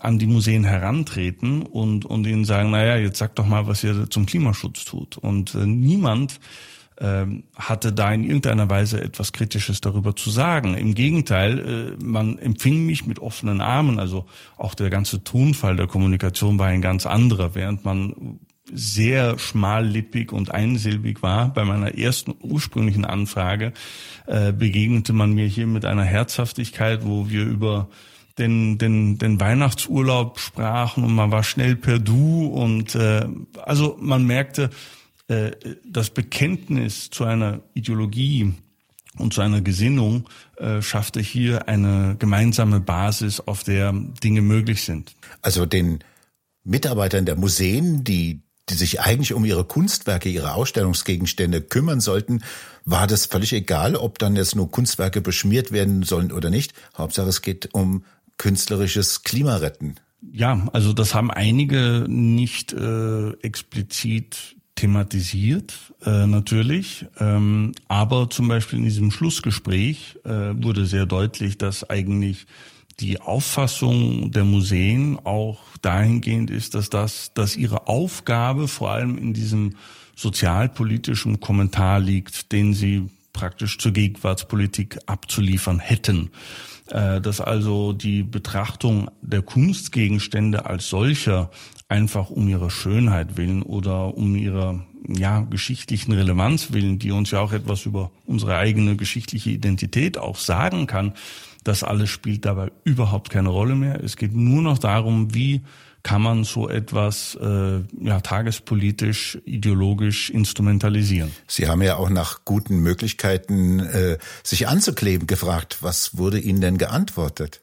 an 0.00 0.20
die 0.20 0.26
Museen 0.26 0.62
herantreten 0.62 1.62
und, 1.62 2.04
und 2.04 2.26
ihnen 2.28 2.44
sagen, 2.44 2.70
naja, 2.70 2.96
jetzt 2.96 3.18
sagt 3.18 3.40
doch 3.40 3.46
mal, 3.46 3.66
was 3.66 3.82
ihr 3.82 4.08
zum 4.08 4.26
Klimaschutz 4.26 4.84
tut. 4.84 5.16
Und 5.18 5.56
äh, 5.56 5.66
niemand 5.66 6.38
ähm, 7.00 7.44
hatte 7.56 7.92
da 7.92 8.12
in 8.12 8.24
irgendeiner 8.24 8.68
Weise 8.68 9.00
etwas 9.00 9.32
Kritisches 9.32 9.80
darüber 9.80 10.14
zu 10.14 10.28
sagen. 10.28 10.74
Im 10.74 10.94
Gegenteil, 10.94 11.96
äh, 11.98 12.04
man 12.04 12.38
empfing 12.38 12.84
mich 12.84 13.06
mit 13.06 13.18
offenen 13.18 13.62
Armen. 13.62 13.98
Also 13.98 14.26
auch 14.58 14.74
der 14.74 14.90
ganze 14.90 15.24
Tonfall 15.24 15.76
der 15.76 15.86
Kommunikation 15.86 16.58
war 16.58 16.66
ein 16.66 16.82
ganz 16.82 17.06
anderer, 17.06 17.54
während 17.54 17.86
man 17.86 18.38
sehr 18.72 19.38
schmallippig 19.38 20.30
und 20.30 20.50
einsilbig 20.50 21.22
war. 21.22 21.52
Bei 21.54 21.64
meiner 21.64 21.96
ersten 21.96 22.34
ursprünglichen 22.42 23.06
Anfrage 23.06 23.72
äh, 24.26 24.52
begegnete 24.52 25.12
man 25.12 25.32
mir 25.32 25.46
hier 25.46 25.66
mit 25.66 25.86
einer 25.86 26.04
Herzhaftigkeit, 26.04 27.04
wo 27.04 27.30
wir 27.30 27.44
über 27.44 27.88
den, 28.38 28.78
den, 28.78 29.18
den 29.18 29.40
Weihnachtsurlaub 29.40 30.38
sprachen 30.38 31.04
und 31.04 31.14
man 31.14 31.30
war 31.30 31.44
schnell 31.44 31.76
per 31.76 31.98
Du 31.98 32.46
und 32.46 32.94
äh, 32.94 33.26
also 33.62 33.96
man 34.00 34.26
merkte, 34.26 34.70
äh, 35.30 35.52
das 35.84 36.10
Bekenntnis 36.10 37.08
zu 37.10 37.24
einer 37.24 37.60
Ideologie 37.74 38.52
und 39.16 39.32
zu 39.32 39.40
einer 39.40 39.60
Gesinnung 39.60 40.28
äh, 40.56 40.82
schaffte 40.82 41.20
hier 41.20 41.68
eine 41.68 42.16
gemeinsame 42.18 42.80
Basis, 42.80 43.40
auf 43.40 43.62
der 43.62 43.92
Dinge 43.92 44.42
möglich 44.42 44.82
sind. 44.82 45.14
Also 45.40 45.66
den 45.66 46.00
Mitarbeitern 46.64 47.26
der 47.26 47.36
Museen, 47.36 48.02
die 48.02 48.42
die 48.68 48.74
sich 48.74 49.00
eigentlich 49.00 49.32
um 49.32 49.44
ihre 49.44 49.64
Kunstwerke, 49.64 50.28
ihre 50.28 50.54
Ausstellungsgegenstände 50.54 51.60
kümmern 51.60 52.00
sollten, 52.00 52.44
war 52.84 53.08
das 53.08 53.26
völlig 53.26 53.52
egal, 53.52 53.96
ob 53.96 54.20
dann 54.20 54.36
jetzt 54.36 54.54
nur 54.54 54.70
Kunstwerke 54.70 55.20
beschmiert 55.20 55.72
werden 55.72 56.04
sollen 56.04 56.30
oder 56.30 56.50
nicht. 56.50 56.72
Hauptsache 56.96 57.28
es 57.28 57.42
geht 57.42 57.74
um 57.74 58.04
künstlerisches 58.38 59.24
Klimaretten. 59.24 59.98
Ja, 60.32 60.68
also 60.72 60.92
das 60.92 61.14
haben 61.14 61.32
einige 61.32 62.04
nicht 62.06 62.72
äh, 62.72 63.30
explizit 63.42 64.56
thematisiert, 64.80 65.74
äh, 66.06 66.26
natürlich. 66.26 67.04
Ähm, 67.18 67.72
aber 67.86 68.30
zum 68.30 68.48
Beispiel 68.48 68.78
in 68.78 68.86
diesem 68.86 69.10
Schlussgespräch 69.10 70.16
äh, 70.24 70.30
wurde 70.54 70.86
sehr 70.86 71.04
deutlich, 71.04 71.58
dass 71.58 71.88
eigentlich 71.90 72.46
die 72.98 73.20
Auffassung 73.20 74.30
der 74.30 74.44
Museen 74.44 75.18
auch 75.22 75.58
dahingehend 75.82 76.50
ist, 76.50 76.74
dass 76.74 76.88
das, 76.88 77.32
dass 77.34 77.56
ihre 77.56 77.88
Aufgabe 77.88 78.68
vor 78.68 78.90
allem 78.90 79.18
in 79.18 79.34
diesem 79.34 79.76
sozialpolitischen 80.16 81.40
Kommentar 81.40 82.00
liegt, 82.00 82.50
den 82.52 82.72
sie 82.72 83.10
praktisch 83.34 83.76
zur 83.76 83.92
Gegenwartspolitik 83.92 84.98
abzuliefern 85.04 85.78
hätten. 85.78 86.30
Äh, 86.88 87.20
dass 87.20 87.42
also 87.42 87.92
die 87.92 88.22
Betrachtung 88.22 89.10
der 89.20 89.42
Kunstgegenstände 89.42 90.64
als 90.64 90.88
solcher 90.88 91.50
einfach 91.90 92.30
um 92.30 92.48
ihrer 92.48 92.70
Schönheit 92.70 93.36
willen 93.36 93.62
oder 93.62 94.16
um 94.16 94.36
ihrer 94.36 94.84
ja, 95.08 95.40
geschichtlichen 95.40 96.12
Relevanz 96.12 96.72
willen, 96.72 96.98
die 96.98 97.10
uns 97.10 97.32
ja 97.32 97.40
auch 97.40 97.52
etwas 97.52 97.84
über 97.84 98.12
unsere 98.26 98.56
eigene 98.56 98.96
geschichtliche 98.96 99.50
Identität 99.50 100.16
auch 100.16 100.36
sagen 100.36 100.86
kann, 100.86 101.14
das 101.64 101.82
alles 101.82 102.08
spielt 102.08 102.44
dabei 102.44 102.70
überhaupt 102.84 103.30
keine 103.30 103.48
Rolle 103.48 103.74
mehr. 103.74 104.02
Es 104.02 104.16
geht 104.16 104.34
nur 104.34 104.62
noch 104.62 104.78
darum, 104.78 105.34
wie 105.34 105.62
kann 106.02 106.22
man 106.22 106.44
so 106.44 106.68
etwas 106.68 107.34
äh, 107.34 107.80
ja, 108.00 108.20
tagespolitisch, 108.20 109.38
ideologisch 109.44 110.30
instrumentalisieren. 110.30 111.30
Sie 111.46 111.68
haben 111.68 111.82
ja 111.82 111.96
auch 111.96 112.08
nach 112.08 112.44
guten 112.44 112.78
Möglichkeiten, 112.78 113.80
äh, 113.80 114.18
sich 114.42 114.68
anzukleben, 114.68 115.26
gefragt. 115.26 115.78
Was 115.80 116.16
wurde 116.16 116.38
Ihnen 116.38 116.60
denn 116.60 116.78
geantwortet? 116.78 117.60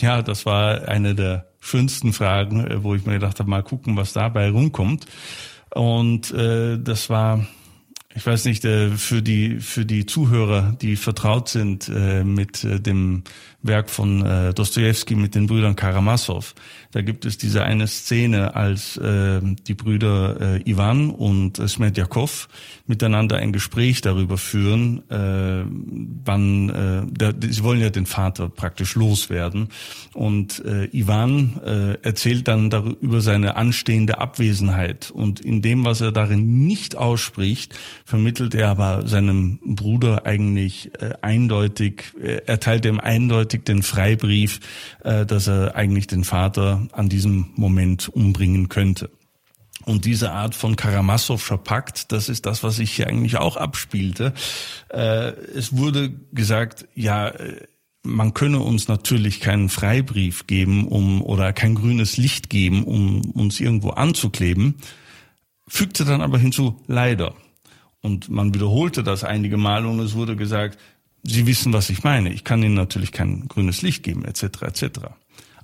Ja, 0.00 0.22
das 0.22 0.46
war 0.46 0.88
eine 0.88 1.14
der 1.14 1.47
schönsten 1.60 2.12
Fragen, 2.12 2.66
äh, 2.66 2.82
wo 2.82 2.94
ich 2.94 3.06
mir 3.06 3.14
gedacht 3.14 3.38
habe, 3.38 3.50
mal 3.50 3.62
gucken, 3.62 3.96
was 3.96 4.12
dabei 4.12 4.50
rumkommt. 4.50 5.06
Und 5.74 6.32
äh, 6.32 6.78
das 6.78 7.10
war 7.10 7.46
ich 8.18 8.26
weiß 8.26 8.46
nicht, 8.46 8.64
äh, 8.64 8.90
für 8.90 9.22
die, 9.22 9.60
für 9.60 9.86
die 9.86 10.04
Zuhörer, 10.04 10.76
die 10.82 10.96
vertraut 10.96 11.48
sind 11.48 11.88
äh, 11.88 12.24
mit 12.24 12.64
äh, 12.64 12.80
dem 12.80 13.22
Werk 13.60 13.90
von 13.90 14.20
Dostoevsky 14.54 15.16
mit 15.16 15.34
den 15.34 15.48
Brüdern 15.48 15.74
Karamassow. 15.74 16.54
Da 16.92 17.02
gibt 17.02 17.24
es 17.24 17.38
diese 17.38 17.64
eine 17.64 17.88
Szene, 17.88 18.54
als 18.54 19.00
die 19.02 19.74
Brüder 19.74 20.60
Ivan 20.64 21.10
und 21.10 21.60
Smedjakov 21.68 22.48
miteinander 22.86 23.38
ein 23.38 23.52
Gespräch 23.52 24.00
darüber 24.00 24.38
führen, 24.38 25.02
wann 25.08 27.10
sie 27.50 27.64
wollen 27.64 27.80
ja 27.80 27.90
den 27.90 28.06
Vater 28.06 28.48
praktisch 28.48 28.94
loswerden. 28.94 29.70
Und 30.14 30.62
Ivan 30.92 31.60
äh, 31.64 31.94
erzählt 32.02 32.46
dann 32.46 32.70
darüber 32.70 33.20
seine 33.20 33.56
anstehende 33.56 34.18
Abwesenheit. 34.18 35.10
Und 35.10 35.40
in 35.40 35.62
dem, 35.62 35.84
was 35.84 36.00
er 36.00 36.12
darin 36.12 36.64
nicht 36.64 36.96
ausspricht, 36.96 37.74
vermittelt 38.08 38.54
er 38.54 38.70
aber 38.70 39.06
seinem 39.06 39.58
Bruder 39.62 40.24
eigentlich 40.24 40.90
äh, 40.98 41.12
eindeutig, 41.20 42.04
äh, 42.18 42.40
erteilt 42.46 42.86
ihm 42.86 43.00
eindeutig 43.00 43.64
den 43.64 43.82
Freibrief, 43.82 44.60
äh, 45.04 45.26
dass 45.26 45.46
er 45.46 45.76
eigentlich 45.76 46.06
den 46.06 46.24
Vater 46.24 46.88
an 46.92 47.10
diesem 47.10 47.50
Moment 47.54 48.08
umbringen 48.08 48.70
könnte. 48.70 49.10
Und 49.84 50.06
diese 50.06 50.32
Art 50.32 50.54
von 50.54 50.74
Karamassow 50.74 51.58
Pakt, 51.62 52.10
das 52.10 52.30
ist 52.30 52.46
das, 52.46 52.62
was 52.62 52.76
sich 52.76 52.92
hier 52.92 53.08
eigentlich 53.08 53.36
auch 53.36 53.58
abspielte. 53.58 54.32
Äh, 54.88 55.32
es 55.54 55.76
wurde 55.76 56.10
gesagt, 56.32 56.88
ja, 56.94 57.28
äh, 57.28 57.66
man 58.04 58.32
könne 58.32 58.60
uns 58.60 58.88
natürlich 58.88 59.40
keinen 59.40 59.68
Freibrief 59.68 60.46
geben, 60.46 60.88
um 60.88 61.20
oder 61.20 61.52
kein 61.52 61.74
grünes 61.74 62.16
Licht 62.16 62.48
geben, 62.48 62.84
um 62.84 63.32
uns 63.32 63.60
irgendwo 63.60 63.90
anzukleben, 63.90 64.76
fügte 65.66 66.06
dann 66.06 66.22
aber 66.22 66.38
hinzu, 66.38 66.82
leider. 66.86 67.34
Und 68.02 68.28
man 68.28 68.54
wiederholte 68.54 69.02
das 69.02 69.24
einige 69.24 69.56
Mal 69.56 69.86
und 69.86 70.00
es 70.00 70.14
wurde 70.14 70.36
gesagt, 70.36 70.78
Sie 71.24 71.46
wissen, 71.46 71.72
was 71.72 71.90
ich 71.90 72.04
meine. 72.04 72.32
Ich 72.32 72.44
kann 72.44 72.62
Ihnen 72.62 72.74
natürlich 72.74 73.12
kein 73.12 73.48
grünes 73.48 73.82
Licht 73.82 74.04
geben, 74.04 74.24
etc. 74.24 74.62
etc. 74.62 74.88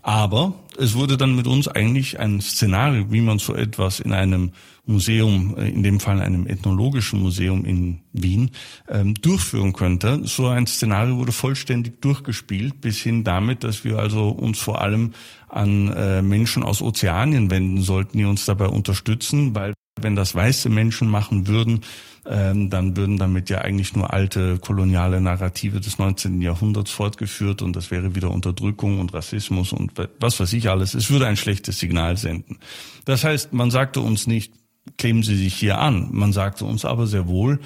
Aber 0.02 0.52
es 0.76 0.94
wurde 0.94 1.16
dann 1.16 1.34
mit 1.34 1.46
uns 1.46 1.66
eigentlich 1.66 2.20
ein 2.20 2.40
Szenario, 2.42 3.10
wie 3.10 3.22
man 3.22 3.38
so 3.38 3.54
etwas 3.54 4.00
in 4.00 4.12
einem 4.12 4.52
Museum, 4.84 5.56
äh, 5.56 5.70
in 5.70 5.82
dem 5.82 5.98
Fall 5.98 6.20
einem 6.20 6.46
ethnologischen 6.46 7.22
Museum 7.22 7.64
in 7.64 8.00
Wien, 8.12 8.50
ähm, 8.88 9.14
durchführen 9.14 9.72
könnte. 9.72 10.20
So 10.24 10.48
ein 10.48 10.66
Szenario 10.66 11.16
wurde 11.16 11.32
vollständig 11.32 12.02
durchgespielt, 12.02 12.82
bis 12.82 12.98
hin 12.98 13.24
damit, 13.24 13.64
dass 13.64 13.84
wir 13.84 13.98
also 13.98 14.28
uns 14.28 14.58
vor 14.58 14.82
allem 14.82 15.14
an 15.48 15.88
äh, 15.88 16.20
Menschen 16.20 16.64
aus 16.64 16.82
Ozeanien 16.82 17.50
wenden 17.50 17.80
sollten, 17.80 18.18
die 18.18 18.24
uns 18.24 18.44
dabei 18.44 18.66
unterstützen, 18.66 19.54
weil 19.54 19.72
wenn 20.00 20.16
das 20.16 20.34
weiße 20.34 20.68
Menschen 20.68 21.08
machen 21.08 21.46
würden, 21.46 21.80
ähm, 22.26 22.70
dann 22.70 22.96
würden 22.96 23.18
damit 23.18 23.50
ja 23.50 23.58
eigentlich 23.58 23.94
nur 23.94 24.12
alte 24.12 24.58
koloniale 24.58 25.20
Narrative 25.20 25.80
des 25.80 25.98
19. 25.98 26.40
Jahrhunderts 26.40 26.90
fortgeführt 26.90 27.62
und 27.62 27.76
das 27.76 27.90
wäre 27.90 28.14
wieder 28.14 28.30
Unterdrückung 28.30 28.98
und 28.98 29.12
Rassismus 29.12 29.72
und 29.72 29.92
was 30.20 30.40
weiß 30.40 30.52
ich 30.54 30.70
alles. 30.70 30.94
Es 30.94 31.10
würde 31.10 31.26
ein 31.26 31.36
schlechtes 31.36 31.78
Signal 31.78 32.16
senden. 32.16 32.58
Das 33.04 33.24
heißt, 33.24 33.52
man 33.52 33.70
sagte 33.70 34.00
uns 34.00 34.26
nicht, 34.26 34.52
kleben 34.96 35.22
Sie 35.22 35.36
sich 35.36 35.54
hier 35.54 35.78
an. 35.78 36.08
Man 36.12 36.32
sagte 36.32 36.64
uns 36.64 36.84
aber 36.84 37.06
sehr 37.06 37.28
wohl, 37.28 37.60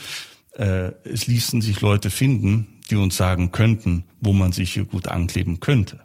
äh, 0.52 0.92
es 1.04 1.26
ließen 1.26 1.60
sich 1.60 1.80
Leute 1.80 2.10
finden, 2.10 2.66
die 2.90 2.96
uns 2.96 3.16
sagen 3.16 3.52
könnten, 3.52 4.04
wo 4.20 4.32
man 4.32 4.52
sich 4.52 4.72
hier 4.72 4.84
gut 4.84 5.08
ankleben 5.08 5.60
könnte. 5.60 6.00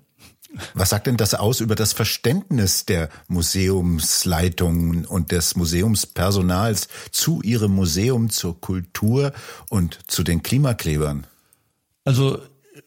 Was 0.73 0.89
sagt 0.89 1.07
denn 1.07 1.17
das 1.17 1.33
aus 1.33 1.59
über 1.59 1.75
das 1.75 1.93
Verständnis 1.93 2.85
der 2.85 3.09
Museumsleitungen 3.27 5.05
und 5.05 5.31
des 5.31 5.55
Museumspersonals 5.55 6.87
zu 7.11 7.41
ihrem 7.41 7.73
Museum, 7.73 8.29
zur 8.29 8.59
Kultur 8.59 9.33
und 9.69 9.99
zu 10.07 10.23
den 10.23 10.43
Klimaklebern? 10.43 11.25
Also 12.05 12.39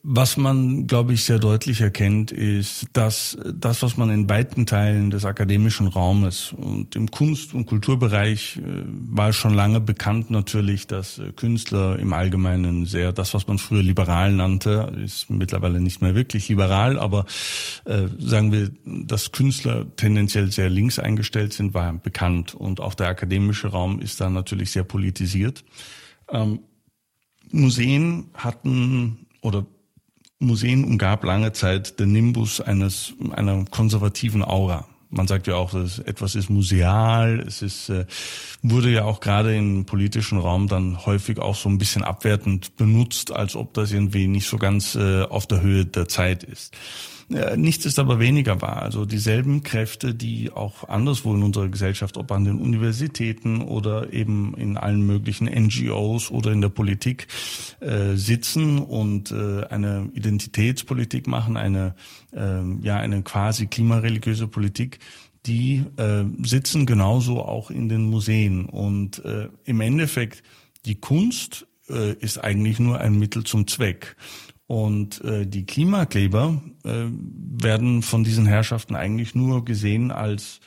was 0.02 0.36
man, 0.36 0.86
glaube 0.86 1.12
ich, 1.12 1.24
sehr 1.24 1.38
deutlich 1.38 1.80
erkennt, 1.80 2.32
ist, 2.32 2.86
dass 2.92 3.38
das, 3.54 3.82
was 3.82 3.96
man 3.96 4.10
in 4.10 4.28
weiten 4.28 4.66
Teilen 4.66 5.10
des 5.10 5.24
akademischen 5.24 5.86
Raumes 5.86 6.52
und 6.52 6.96
im 6.96 7.10
Kunst- 7.10 7.54
und 7.54 7.66
Kulturbereich 7.66 8.56
äh, 8.56 8.62
war 8.86 9.32
schon 9.32 9.54
lange 9.54 9.80
bekannt 9.80 10.30
natürlich, 10.30 10.88
dass 10.88 11.18
äh, 11.18 11.32
Künstler 11.32 11.98
im 12.00 12.12
Allgemeinen 12.12 12.86
sehr, 12.86 13.12
das, 13.12 13.32
was 13.32 13.46
man 13.46 13.58
früher 13.58 13.82
liberal 13.82 14.32
nannte, 14.32 14.92
ist 15.04 15.30
mittlerweile 15.30 15.80
nicht 15.80 16.02
mehr 16.02 16.16
wirklich 16.16 16.48
liberal, 16.48 16.98
aber 16.98 17.24
äh, 17.84 18.08
sagen 18.18 18.50
wir, 18.50 18.70
dass 18.84 19.30
Künstler 19.30 19.86
tendenziell 19.94 20.50
sehr 20.50 20.68
links 20.68 20.98
eingestellt 20.98 21.52
sind, 21.52 21.74
war 21.74 21.92
bekannt. 21.92 22.54
Und 22.54 22.80
auch 22.80 22.94
der 22.94 23.08
akademische 23.08 23.68
Raum 23.68 24.00
ist 24.00 24.20
da 24.20 24.30
natürlich 24.30 24.72
sehr 24.72 24.84
politisiert. 24.84 25.64
Ähm, 26.28 26.60
Museen 27.52 28.30
hatten 28.34 29.26
oder 29.42 29.64
Museen 30.38 30.84
umgab 30.84 31.24
lange 31.24 31.52
Zeit 31.52 31.98
der 31.98 32.06
Nimbus 32.06 32.60
eines 32.60 33.14
einer 33.32 33.64
konservativen 33.64 34.44
Aura. 34.44 34.86
Man 35.08 35.26
sagt 35.26 35.46
ja 35.46 35.54
auch, 35.54 35.70
dass 35.70 35.98
etwas 36.00 36.34
ist 36.34 36.50
museal. 36.50 37.40
Es 37.46 37.62
ist 37.62 37.88
äh, 37.88 38.06
wurde 38.62 38.90
ja 38.90 39.04
auch 39.04 39.20
gerade 39.20 39.56
im 39.56 39.86
politischen 39.86 40.38
Raum 40.38 40.68
dann 40.68 41.06
häufig 41.06 41.38
auch 41.38 41.54
so 41.54 41.68
ein 41.68 41.78
bisschen 41.78 42.02
abwertend 42.02 42.76
benutzt, 42.76 43.32
als 43.32 43.56
ob 43.56 43.72
das 43.72 43.92
irgendwie 43.92 44.26
nicht 44.26 44.46
so 44.46 44.58
ganz 44.58 44.94
äh, 44.94 45.22
auf 45.22 45.46
der 45.46 45.62
Höhe 45.62 45.86
der 45.86 46.08
Zeit 46.08 46.42
ist. 46.42 46.74
Äh, 47.30 47.56
nichts 47.56 47.84
ist 47.86 47.98
aber 47.98 48.20
weniger 48.20 48.62
wahr. 48.62 48.82
Also 48.82 49.04
dieselben 49.04 49.62
Kräfte, 49.62 50.14
die 50.14 50.52
auch 50.52 50.88
anderswo 50.88 51.34
in 51.34 51.42
unserer 51.42 51.68
Gesellschaft, 51.68 52.16
ob 52.16 52.30
an 52.30 52.44
den 52.44 52.58
Universitäten 52.58 53.62
oder 53.62 54.12
eben 54.12 54.54
in 54.56 54.76
allen 54.76 55.04
möglichen 55.04 55.46
NGOs 55.46 56.30
oder 56.30 56.52
in 56.52 56.60
der 56.60 56.68
Politik 56.68 57.26
äh, 57.80 58.14
sitzen 58.14 58.78
und 58.78 59.32
äh, 59.32 59.64
eine 59.64 60.08
Identitätspolitik 60.14 61.26
machen, 61.26 61.56
eine 61.56 61.94
äh, 62.32 62.62
ja 62.82 62.96
eine 62.96 63.22
quasi 63.22 63.66
klimareligiöse 63.66 64.46
Politik, 64.46 65.00
die 65.46 65.84
äh, 65.96 66.24
sitzen 66.42 66.86
genauso 66.86 67.42
auch 67.42 67.70
in 67.70 67.88
den 67.88 68.04
Museen. 68.04 68.66
Und 68.66 69.24
äh, 69.24 69.48
im 69.64 69.80
Endeffekt, 69.80 70.42
die 70.84 70.96
Kunst 70.96 71.66
äh, 71.88 72.12
ist 72.14 72.38
eigentlich 72.38 72.78
nur 72.78 73.00
ein 73.00 73.18
Mittel 73.18 73.44
zum 73.44 73.66
Zweck. 73.66 74.16
Und 74.66 75.22
äh, 75.24 75.46
die 75.46 75.64
Klimakleber 75.64 76.60
äh, 76.84 77.06
werden 77.08 78.02
von 78.02 78.24
diesen 78.24 78.46
Herrschaften 78.46 78.96
eigentlich 78.96 79.34
nur 79.34 79.64
gesehen 79.64 80.10
als 80.10 80.60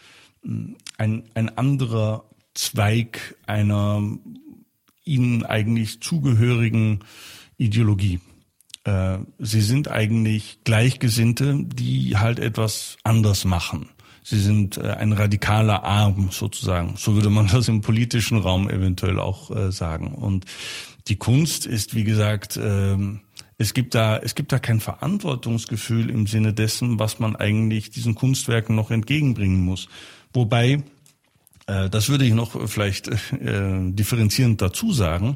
mh, 0.43 0.53
hm, 0.53 0.77
ein, 0.97 1.23
ein 1.33 1.57
anderer 1.57 2.25
Zweig 2.53 3.37
einer 3.45 4.01
ihnen 5.03 5.45
eigentlich 5.45 6.01
zugehörigen 6.01 6.99
Ideologie. 7.57 8.19
Äh, 8.83 9.19
sie 9.37 9.61
sind 9.61 9.89
eigentlich 9.89 10.59
Gleichgesinnte, 10.63 11.65
die 11.65 12.17
halt 12.17 12.39
etwas 12.39 12.97
anders 13.03 13.43
machen. 13.43 13.89
Sie 14.23 14.39
sind 14.39 14.77
äh, 14.77 14.91
ein 14.91 15.11
radikaler 15.11 15.83
Arm 15.83 16.29
sozusagen. 16.31 16.95
So 16.95 17.15
würde 17.15 17.29
man 17.29 17.47
das 17.51 17.67
im 17.67 17.81
politischen 17.81 18.37
Raum 18.37 18.69
eventuell 18.69 19.19
auch 19.19 19.51
äh, 19.51 19.71
sagen. 19.71 20.13
Und 20.13 20.45
die 21.07 21.17
Kunst 21.17 21.65
ist, 21.65 21.95
wie 21.95 22.03
gesagt, 22.03 22.55
äh, 22.57 22.97
es 23.59 23.73
gibt 23.73 23.93
da, 23.93 24.17
es 24.17 24.35
gibt 24.35 24.53
da 24.53 24.57
kein 24.57 24.79
Verantwortungsgefühl 24.79 26.09
im 26.09 26.27
Sinne 26.27 26.53
dessen, 26.53 26.97
was 26.97 27.19
man 27.19 27.35
eigentlich 27.35 27.91
diesen 27.91 28.15
Kunstwerken 28.15 28.73
noch 28.73 28.89
entgegenbringen 28.89 29.59
muss. 29.59 29.89
Wobei, 30.33 30.81
äh, 31.67 31.89
das 31.89 32.07
würde 32.07 32.25
ich 32.25 32.33
noch 32.33 32.69
vielleicht 32.69 33.09
äh, 33.09 33.91
differenzierend 33.91 34.61
dazu 34.61 34.93
sagen. 34.93 35.35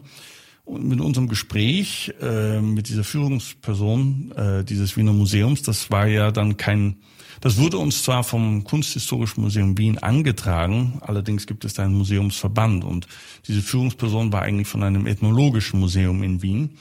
Und 0.63 0.87
mit 0.87 1.01
unserem 1.01 1.27
Gespräch 1.27 2.13
äh, 2.21 2.61
mit 2.61 2.87
dieser 2.87 3.03
Führungsperson 3.03 4.31
äh, 4.37 4.63
dieses 4.63 4.95
Wiener 4.95 5.11
Museums, 5.11 5.61
das 5.61 5.91
war 5.91 6.07
ja 6.07 6.31
dann 6.31 6.55
kein 6.55 6.95
das 7.41 7.57
wurde 7.57 7.77
uns 7.77 8.03
zwar 8.03 8.23
vom 8.23 8.63
Kunsthistorischen 8.63 9.43
Museum 9.43 9.77
Wien 9.77 9.97
angetragen, 9.97 11.01
allerdings 11.01 11.45
gibt 11.45 11.65
es 11.65 11.73
da 11.73 11.83
einen 11.83 11.95
Museumsverband 11.95 12.85
und 12.85 13.07
diese 13.49 13.61
Führungsperson 13.61 14.31
war 14.31 14.43
eigentlich 14.43 14.69
von 14.69 14.81
einem 14.81 15.07
ethnologischen 15.07 15.81
Museum 15.81 16.23
in 16.23 16.41
Wien. 16.41 16.77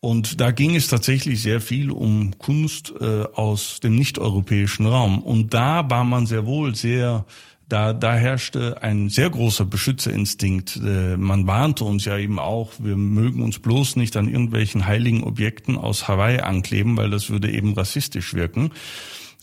Und 0.00 0.40
da 0.40 0.52
ging 0.52 0.76
es 0.76 0.86
tatsächlich 0.86 1.42
sehr 1.42 1.60
viel 1.60 1.90
um 1.90 2.38
Kunst 2.38 2.92
äh, 3.00 3.24
aus 3.34 3.80
dem 3.80 3.96
nicht-europäischen 3.96 4.86
Raum. 4.86 5.20
Und 5.22 5.54
da 5.54 5.88
war 5.90 6.04
man 6.04 6.26
sehr 6.26 6.46
wohl 6.46 6.74
sehr 6.74 7.24
da, 7.68 7.92
da 7.92 8.14
herrschte 8.14 8.82
ein 8.82 9.10
sehr 9.10 9.28
großer 9.28 9.66
Beschützerinstinkt. 9.66 10.76
Äh, 10.76 11.16
man 11.18 11.46
warnte 11.46 11.84
uns 11.84 12.06
ja 12.06 12.16
eben 12.16 12.38
auch, 12.38 12.72
wir 12.78 12.96
mögen 12.96 13.42
uns 13.42 13.58
bloß 13.58 13.96
nicht 13.96 14.16
an 14.16 14.26
irgendwelchen 14.26 14.86
heiligen 14.86 15.22
Objekten 15.22 15.76
aus 15.76 16.08
Hawaii 16.08 16.40
ankleben, 16.40 16.96
weil 16.96 17.10
das 17.10 17.28
würde 17.28 17.50
eben 17.50 17.74
rassistisch 17.74 18.32
wirken. 18.32 18.70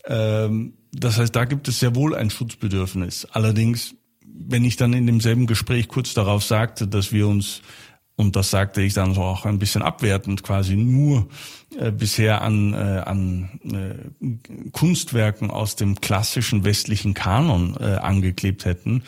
Ähm, 0.06 0.74
das 0.92 1.18
heißt, 1.18 1.36
da 1.36 1.44
gibt 1.44 1.68
es 1.68 1.78
sehr 1.78 1.94
wohl 1.94 2.16
ein 2.16 2.30
Schutzbedürfnis. 2.30 3.26
Allerdings, 3.26 3.94
wenn 4.24 4.64
ich 4.64 4.76
dann 4.76 4.92
in 4.92 5.06
demselben 5.06 5.46
Gespräch 5.46 5.86
kurz 5.86 6.12
darauf 6.12 6.42
sagte, 6.42 6.88
dass 6.88 7.12
wir 7.12 7.28
uns 7.28 7.62
und 8.16 8.34
das 8.34 8.50
sagte 8.50 8.80
ich 8.80 8.94
dann 8.94 9.14
so 9.14 9.22
auch 9.22 9.44
ein 9.44 9.58
bisschen 9.58 9.82
abwertend, 9.82 10.42
quasi 10.42 10.74
nur 10.74 11.28
äh, 11.78 11.92
bisher 11.92 12.40
an, 12.40 12.72
äh, 12.72 13.02
an 13.04 13.60
äh, 13.64 14.70
Kunstwerken 14.72 15.50
aus 15.50 15.76
dem 15.76 16.00
klassischen 16.00 16.64
westlichen 16.64 17.12
Kanon 17.12 17.76
äh, 17.78 17.96
angeklebt 17.96 18.64
hätten. 18.64 19.02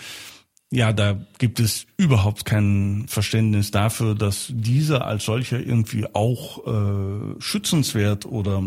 Ja, 0.70 0.92
da 0.92 1.18
gibt 1.38 1.60
es 1.60 1.86
überhaupt 1.96 2.44
kein 2.44 3.06
Verständnis 3.08 3.70
dafür, 3.70 4.14
dass 4.14 4.48
dieser 4.50 5.06
als 5.06 5.24
solcher 5.24 5.58
irgendwie 5.58 6.06
auch 6.12 6.66
äh, 6.66 7.40
schützenswert 7.40 8.26
oder 8.26 8.62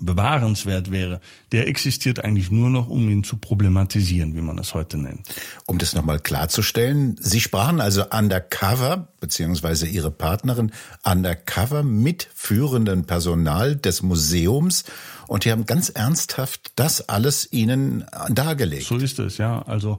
bewahrenswert 0.00 0.90
wäre, 0.90 1.20
der 1.52 1.68
existiert 1.68 2.24
eigentlich 2.24 2.50
nur 2.50 2.70
noch, 2.70 2.88
um 2.88 3.08
ihn 3.10 3.24
zu 3.24 3.36
problematisieren, 3.36 4.34
wie 4.34 4.40
man 4.40 4.56
das 4.56 4.72
heute 4.74 4.96
nennt. 4.96 5.28
Um 5.66 5.78
das 5.78 5.94
nochmal 5.94 6.18
klarzustellen, 6.18 7.16
Sie 7.20 7.40
sprachen 7.40 7.80
also 7.80 8.04
undercover, 8.10 9.08
beziehungsweise 9.20 9.86
Ihre 9.86 10.10
Partnerin 10.10 10.72
undercover 11.04 11.82
mit 11.82 12.28
führendem 12.34 13.04
Personal 13.04 13.76
des 13.76 14.02
Museums 14.02 14.84
und 15.32 15.46
die 15.46 15.50
haben 15.50 15.64
ganz 15.64 15.88
ernsthaft 15.88 16.72
das 16.76 17.08
alles 17.08 17.50
Ihnen 17.54 18.04
dargelegt. 18.28 18.84
So 18.84 18.98
ist 18.98 19.18
es, 19.18 19.38
ja. 19.38 19.62
Also 19.62 19.98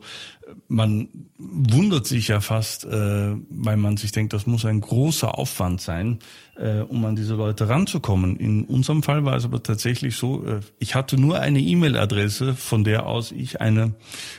man 0.68 1.08
wundert 1.40 2.06
sich 2.06 2.28
ja 2.28 2.40
fast, 2.40 2.86
äh, 2.86 3.36
weil 3.50 3.78
man 3.78 3.98
sich 3.98 4.12
denkt, 4.12 4.34
das 4.34 4.46
muss 4.46 4.64
ein 4.64 4.80
großer 4.80 5.36
Aufwand 5.36 5.82
sein, 5.82 6.20
äh, 6.56 6.82
um 6.82 7.04
an 7.06 7.16
diese 7.16 7.34
Leute 7.34 7.68
ranzukommen. 7.68 8.36
In 8.38 8.66
unserem 8.66 9.02
Fall 9.02 9.26
war 9.26 9.36
es 9.36 9.44
aber 9.44 9.64
tatsächlich 9.64 10.18
so, 10.18 10.46
äh, 10.46 10.60
ich 10.78 10.94
hatte 10.94 11.18
nur 11.18 11.40
eine 11.40 11.62
E-Mail-Adresse, 11.62 12.54
von 12.54 12.84
der 12.84 13.08
aus 13.08 13.32
ich 13.32 13.60
eine 13.60 13.96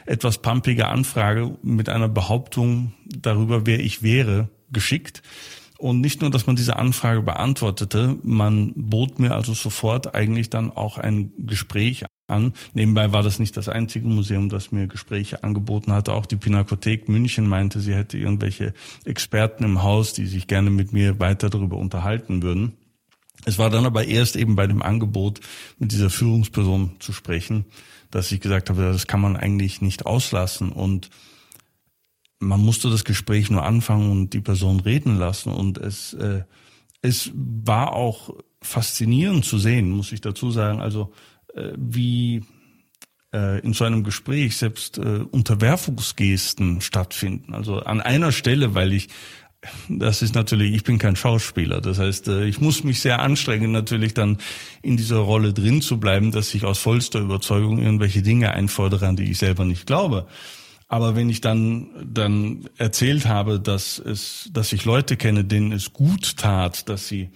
etwas 0.06 0.38
pumpige 0.38 0.86
Anfrage 0.86 1.56
mit 1.64 1.88
einer 1.88 2.08
Behauptung 2.08 2.92
darüber, 3.04 3.66
wer 3.66 3.80
ich 3.80 4.04
wäre, 4.04 4.48
geschickt. 4.70 5.24
Und 5.84 6.00
nicht 6.00 6.22
nur, 6.22 6.30
dass 6.30 6.46
man 6.46 6.56
diese 6.56 6.76
Anfrage 6.76 7.20
beantwortete, 7.20 8.16
man 8.22 8.72
bot 8.74 9.18
mir 9.18 9.34
also 9.34 9.52
sofort 9.52 10.14
eigentlich 10.14 10.48
dann 10.48 10.70
auch 10.70 10.96
ein 10.96 11.34
Gespräch 11.36 12.06
an. 12.26 12.54
Nebenbei 12.72 13.12
war 13.12 13.22
das 13.22 13.38
nicht 13.38 13.54
das 13.58 13.68
einzige 13.68 14.08
Museum, 14.08 14.48
das 14.48 14.72
mir 14.72 14.86
Gespräche 14.86 15.44
angeboten 15.44 15.92
hatte. 15.92 16.14
Auch 16.14 16.24
die 16.24 16.36
Pinakothek 16.36 17.10
München 17.10 17.46
meinte, 17.46 17.80
sie 17.80 17.94
hätte 17.94 18.16
irgendwelche 18.16 18.72
Experten 19.04 19.62
im 19.62 19.82
Haus, 19.82 20.14
die 20.14 20.24
sich 20.24 20.46
gerne 20.46 20.70
mit 20.70 20.94
mir 20.94 21.20
weiter 21.20 21.50
darüber 21.50 21.76
unterhalten 21.76 22.42
würden. 22.42 22.72
Es 23.44 23.58
war 23.58 23.68
dann 23.68 23.84
aber 23.84 24.06
erst 24.06 24.36
eben 24.36 24.56
bei 24.56 24.66
dem 24.66 24.80
Angebot, 24.80 25.40
mit 25.78 25.92
dieser 25.92 26.08
Führungsperson 26.08 26.92
zu 26.98 27.12
sprechen, 27.12 27.66
dass 28.10 28.32
ich 28.32 28.40
gesagt 28.40 28.70
habe, 28.70 28.84
das 28.84 29.06
kann 29.06 29.20
man 29.20 29.36
eigentlich 29.36 29.82
nicht 29.82 30.06
auslassen 30.06 30.72
und 30.72 31.10
man 32.38 32.60
musste 32.60 32.90
das 32.90 33.04
Gespräch 33.04 33.50
nur 33.50 33.64
anfangen 33.64 34.10
und 34.10 34.30
die 34.30 34.40
Person 34.40 34.80
reden 34.80 35.18
lassen 35.18 35.50
und 35.50 35.78
es 35.78 36.14
äh, 36.14 36.42
es 37.04 37.30
war 37.34 37.92
auch 37.92 38.30
faszinierend 38.62 39.44
zu 39.44 39.58
sehen, 39.58 39.90
muss 39.90 40.10
ich 40.10 40.22
dazu 40.22 40.50
sagen. 40.50 40.80
Also 40.80 41.12
äh, 41.54 41.72
wie 41.76 42.42
äh, 43.34 43.60
in 43.60 43.74
so 43.74 43.84
einem 43.84 44.04
Gespräch 44.04 44.56
selbst 44.56 44.96
äh, 44.96 45.20
Unterwerfungsgesten 45.30 46.80
stattfinden. 46.80 47.52
Also 47.52 47.80
an 47.80 48.00
einer 48.00 48.32
Stelle, 48.32 48.74
weil 48.74 48.94
ich 48.94 49.08
das 49.88 50.20
ist 50.20 50.34
natürlich, 50.34 50.74
ich 50.74 50.84
bin 50.84 50.98
kein 50.98 51.16
Schauspieler. 51.16 51.80
Das 51.80 51.98
heißt, 51.98 52.28
ich 52.28 52.60
muss 52.60 52.84
mich 52.84 53.00
sehr 53.00 53.20
anstrengen, 53.20 53.72
natürlich 53.72 54.12
dann 54.12 54.36
in 54.82 54.98
dieser 54.98 55.16
Rolle 55.16 55.54
drin 55.54 55.80
zu 55.80 55.98
bleiben, 55.98 56.32
dass 56.32 56.54
ich 56.54 56.64
aus 56.64 56.78
vollster 56.78 57.20
Überzeugung 57.20 57.78
irgendwelche 57.78 58.20
Dinge 58.20 58.52
einfordere, 58.52 59.06
an 59.06 59.16
die 59.16 59.30
ich 59.30 59.38
selber 59.38 59.64
nicht 59.64 59.86
glaube. 59.86 60.26
Aber 60.94 61.16
wenn 61.16 61.28
ich 61.28 61.40
dann, 61.40 61.88
dann 62.04 62.68
erzählt 62.76 63.26
habe, 63.26 63.58
dass 63.58 63.98
es, 63.98 64.48
dass 64.52 64.72
ich 64.72 64.84
Leute 64.84 65.16
kenne, 65.16 65.42
denen 65.42 65.72
es 65.72 65.92
gut 65.92 66.36
tat, 66.36 66.88
dass 66.88 67.08
sie 67.08 67.30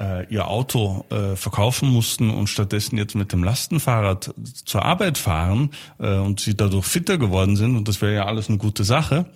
äh, 0.00 0.26
ihr 0.26 0.48
Auto 0.48 1.04
äh, 1.10 1.36
verkaufen 1.36 1.88
mussten 1.88 2.30
und 2.30 2.48
stattdessen 2.48 2.98
jetzt 2.98 3.14
mit 3.14 3.30
dem 3.30 3.44
Lastenfahrrad 3.44 4.34
zur 4.64 4.84
Arbeit 4.84 5.18
fahren 5.18 5.70
äh, 6.00 6.16
und 6.16 6.40
sie 6.40 6.56
dadurch 6.56 6.84
fitter 6.84 7.16
geworden 7.16 7.54
sind 7.54 7.76
und 7.76 7.86
das 7.86 8.02
wäre 8.02 8.12
ja 8.12 8.24
alles 8.26 8.48
eine 8.48 8.58
gute 8.58 8.82
Sache, 8.82 9.26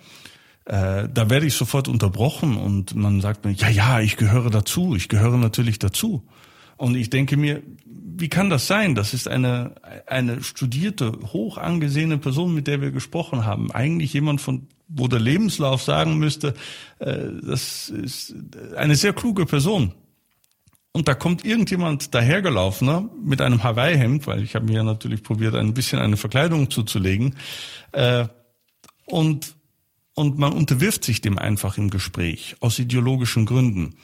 äh, 0.65 1.07
da 1.07 1.29
werde 1.29 1.45
ich 1.45 1.53
sofort 1.53 1.87
unterbrochen 1.87 2.57
und 2.57 2.93
man 2.93 3.21
sagt 3.21 3.45
mir, 3.45 3.53
ja, 3.53 3.69
ja, 3.69 4.01
ich 4.01 4.17
gehöre 4.17 4.49
dazu, 4.49 4.97
ich 4.97 5.07
gehöre 5.07 5.37
natürlich 5.37 5.79
dazu. 5.79 6.27
Und 6.77 6.95
ich 6.95 7.09
denke 7.09 7.37
mir, 7.37 7.61
wie 7.85 8.29
kann 8.29 8.49
das 8.49 8.67
sein? 8.67 8.95
Das 8.95 9.13
ist 9.13 9.27
eine, 9.27 9.75
eine 10.07 10.43
studierte, 10.43 11.11
hoch 11.33 11.57
angesehene 11.57 12.17
Person, 12.17 12.53
mit 12.53 12.67
der 12.67 12.81
wir 12.81 12.91
gesprochen 12.91 13.45
haben. 13.45 13.71
Eigentlich 13.71 14.13
jemand, 14.13 14.41
von 14.41 14.67
wo 14.87 15.07
der 15.07 15.19
Lebenslauf 15.19 15.81
sagen 15.81 16.17
müsste, 16.17 16.53
äh, 16.99 17.27
das 17.41 17.89
ist 17.89 18.35
eine 18.75 18.95
sehr 18.95 19.13
kluge 19.13 19.45
Person. 19.45 19.93
Und 20.91 21.09
da 21.09 21.13
kommt 21.13 21.43
irgendjemand 21.43 22.15
dahergelaufen 22.15 23.09
mit 23.21 23.41
einem 23.41 23.63
Hawaii-Hemd, 23.63 24.27
weil 24.27 24.43
ich 24.43 24.55
habe 24.55 24.65
mir 24.65 24.81
natürlich 24.83 25.23
probiert, 25.23 25.55
ein 25.55 25.73
bisschen 25.73 25.99
eine 25.99 26.15
Verkleidung 26.15 26.69
zuzulegen. 26.69 27.35
Äh, 27.91 28.27
und, 29.05 29.55
und 30.13 30.37
man 30.37 30.53
unterwirft 30.53 31.03
sich 31.03 31.19
dem 31.19 31.37
einfach 31.37 31.77
im 31.77 31.89
Gespräch, 31.89 32.55
aus 32.61 32.79
ideologischen 32.79 33.45
Gründen. 33.45 33.95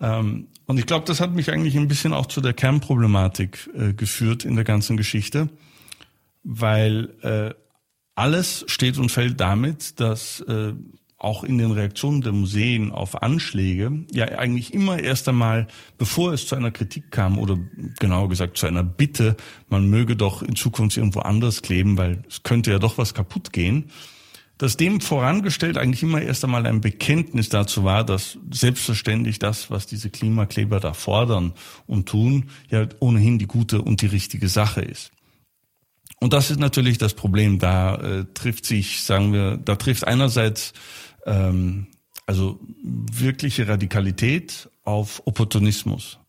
Ähm, 0.00 0.48
und 0.66 0.78
ich 0.78 0.86
glaube, 0.86 1.04
das 1.06 1.20
hat 1.20 1.32
mich 1.34 1.50
eigentlich 1.50 1.76
ein 1.76 1.88
bisschen 1.88 2.12
auch 2.12 2.26
zu 2.26 2.40
der 2.40 2.52
Kernproblematik 2.52 3.70
äh, 3.74 3.92
geführt 3.92 4.44
in 4.44 4.54
der 4.54 4.64
ganzen 4.64 4.96
Geschichte, 4.96 5.48
weil 6.42 7.14
äh, 7.22 7.54
alles 8.14 8.64
steht 8.68 8.98
und 8.98 9.10
fällt 9.10 9.40
damit, 9.40 9.98
dass 10.00 10.44
auch 11.22 11.44
in 11.44 11.56
den 11.56 11.70
Reaktionen 11.70 12.20
der 12.20 12.32
Museen 12.32 12.90
auf 12.90 13.22
Anschläge 13.22 14.04
ja 14.10 14.26
eigentlich 14.26 14.74
immer 14.74 14.98
erst 14.98 15.28
einmal, 15.28 15.68
bevor 15.96 16.32
es 16.32 16.46
zu 16.46 16.56
einer 16.56 16.72
Kritik 16.72 17.12
kam 17.12 17.38
oder 17.38 17.58
genauer 18.00 18.28
gesagt 18.28 18.58
zu 18.58 18.66
einer 18.66 18.82
Bitte, 18.82 19.36
man 19.68 19.88
möge 19.88 20.16
doch 20.16 20.42
in 20.42 20.56
Zukunft 20.56 20.96
irgendwo 20.96 21.20
anders 21.20 21.62
kleben, 21.62 21.96
weil 21.96 22.22
es 22.28 22.42
könnte 22.42 22.72
ja 22.72 22.80
doch 22.80 22.98
was 22.98 23.14
kaputt 23.14 23.52
gehen, 23.52 23.90
dass 24.58 24.76
dem 24.76 25.00
vorangestellt 25.00 25.76
eigentlich 25.76 26.02
immer 26.02 26.22
erst 26.22 26.44
einmal 26.44 26.66
ein 26.66 26.80
Bekenntnis 26.80 27.48
dazu 27.48 27.84
war, 27.84 28.04
dass 28.04 28.38
selbstverständlich 28.50 29.38
das, 29.38 29.70
was 29.70 29.86
diese 29.86 30.10
Klimakleber 30.10 30.78
da 30.78 30.92
fordern 30.92 31.52
und 31.86 32.08
tun, 32.08 32.50
ja 32.70 32.86
ohnehin 33.00 33.38
die 33.38 33.46
gute 33.46 33.82
und 33.82 34.02
die 34.02 34.06
richtige 34.06 34.48
Sache 34.48 34.82
ist. 34.82 35.10
Und 36.20 36.32
das 36.32 36.52
ist 36.52 36.60
natürlich 36.60 36.98
das 36.98 37.14
Problem. 37.14 37.58
Da 37.58 37.96
äh, 37.96 38.26
trifft 38.32 38.64
sich, 38.64 39.02
sagen 39.02 39.32
wir, 39.32 39.56
da 39.56 39.74
trifft 39.74 40.06
einerseits 40.06 40.72
ähm, 41.26 41.88
also 42.26 42.60
wirkliche 42.84 43.66
Radikalität 43.66 44.70
auf 44.84 45.22
Opportunismus. 45.26 46.20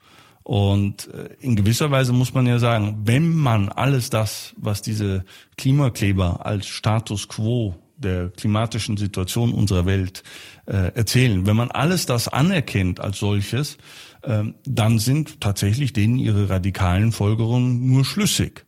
Und 0.42 1.08
äh, 1.14 1.30
in 1.40 1.56
gewisser 1.56 1.92
Weise 1.92 2.12
muss 2.12 2.34
man 2.34 2.48
ja 2.48 2.60
sagen, 2.60 3.02
wenn 3.06 3.34
man 3.34 3.70
alles 3.70 4.10
das, 4.10 4.54
was 4.58 4.82
diese 4.82 5.26
Klimakleber 5.58 6.46
als 6.46 6.68
Status 6.68 7.28
quo 7.28 7.76
der 7.98 8.30
klimatischen 8.30 8.98
Situation 8.98 9.54
unserer 9.54 9.86
Welt 9.86 10.24
äh, 10.66 10.94
erzählen, 10.94 11.46
wenn 11.46 11.56
man 11.56 11.72
alles 11.72 12.06
das 12.06 12.28
anerkennt 12.28 13.00
als 13.00 13.20
solches, 13.20 13.78
äh, 14.24 14.44
dann 14.66 15.00
sind 15.00 15.42
tatsächlich 15.42 15.94
denen 15.94 16.18
ihre 16.18 16.50
radikalen 16.50 17.12
Folgerungen 17.12 17.88
nur 17.88 18.06
schlüssig. 18.06 18.66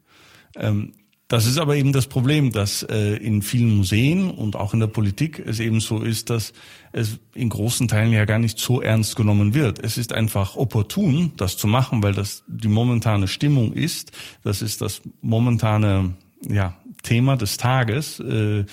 Ähm, 0.55 0.93
das 1.27 1.47
ist 1.47 1.57
aber 1.57 1.75
eben 1.75 1.91
das 1.91 2.05
Problem, 2.05 2.51
dass 2.51 2.83
äh, 2.83 3.15
in 3.15 3.41
vielen 3.41 3.77
Museen 3.77 4.29
und 4.29 4.55
auch 4.55 4.75
in 4.75 4.79
der 4.79 4.87
Politik 4.87 5.39
es 5.43 5.59
eben 5.59 5.79
so 5.79 6.01
ist, 6.01 6.29
dass 6.29 6.53
es 6.91 7.17
in 7.33 7.49
großen 7.49 7.87
Teilen 7.87 8.11
ja 8.11 8.25
gar 8.25 8.37
nicht 8.37 8.59
so 8.59 8.79
ernst 8.79 9.15
genommen 9.15 9.55
wird. 9.55 9.83
Es 9.83 9.97
ist 9.97 10.13
einfach 10.13 10.55
opportun, 10.55 11.31
das 11.35 11.57
zu 11.57 11.65
machen, 11.65 12.03
weil 12.03 12.13
das 12.13 12.43
die 12.47 12.67
momentane 12.67 13.27
Stimmung 13.27 13.73
ist. 13.73 14.11
Das 14.43 14.61
ist 14.61 14.81
das 14.81 15.01
momentane 15.21 16.13
ja, 16.47 16.77
Thema 17.01 17.37
des 17.37 17.57
Tages. 17.57 18.19
Äh, 18.19 18.65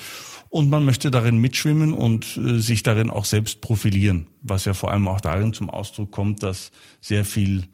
und 0.53 0.69
man 0.69 0.85
möchte 0.85 1.11
darin 1.11 1.39
mitschwimmen 1.39 1.95
und 1.95 2.37
äh, 2.37 2.59
sich 2.59 2.83
darin 2.83 3.09
auch 3.09 3.25
selbst 3.25 3.63
profilieren, 3.63 4.27
was 4.43 4.67
ja 4.67 4.75
vor 4.75 4.91
allem 4.91 5.09
auch 5.09 5.23
darin 5.23 5.55
zum 5.55 5.71
Ausdruck 5.71 6.11
kommt, 6.11 6.43
dass 6.43 6.73
sehr 7.01 7.25
viel 7.25 7.65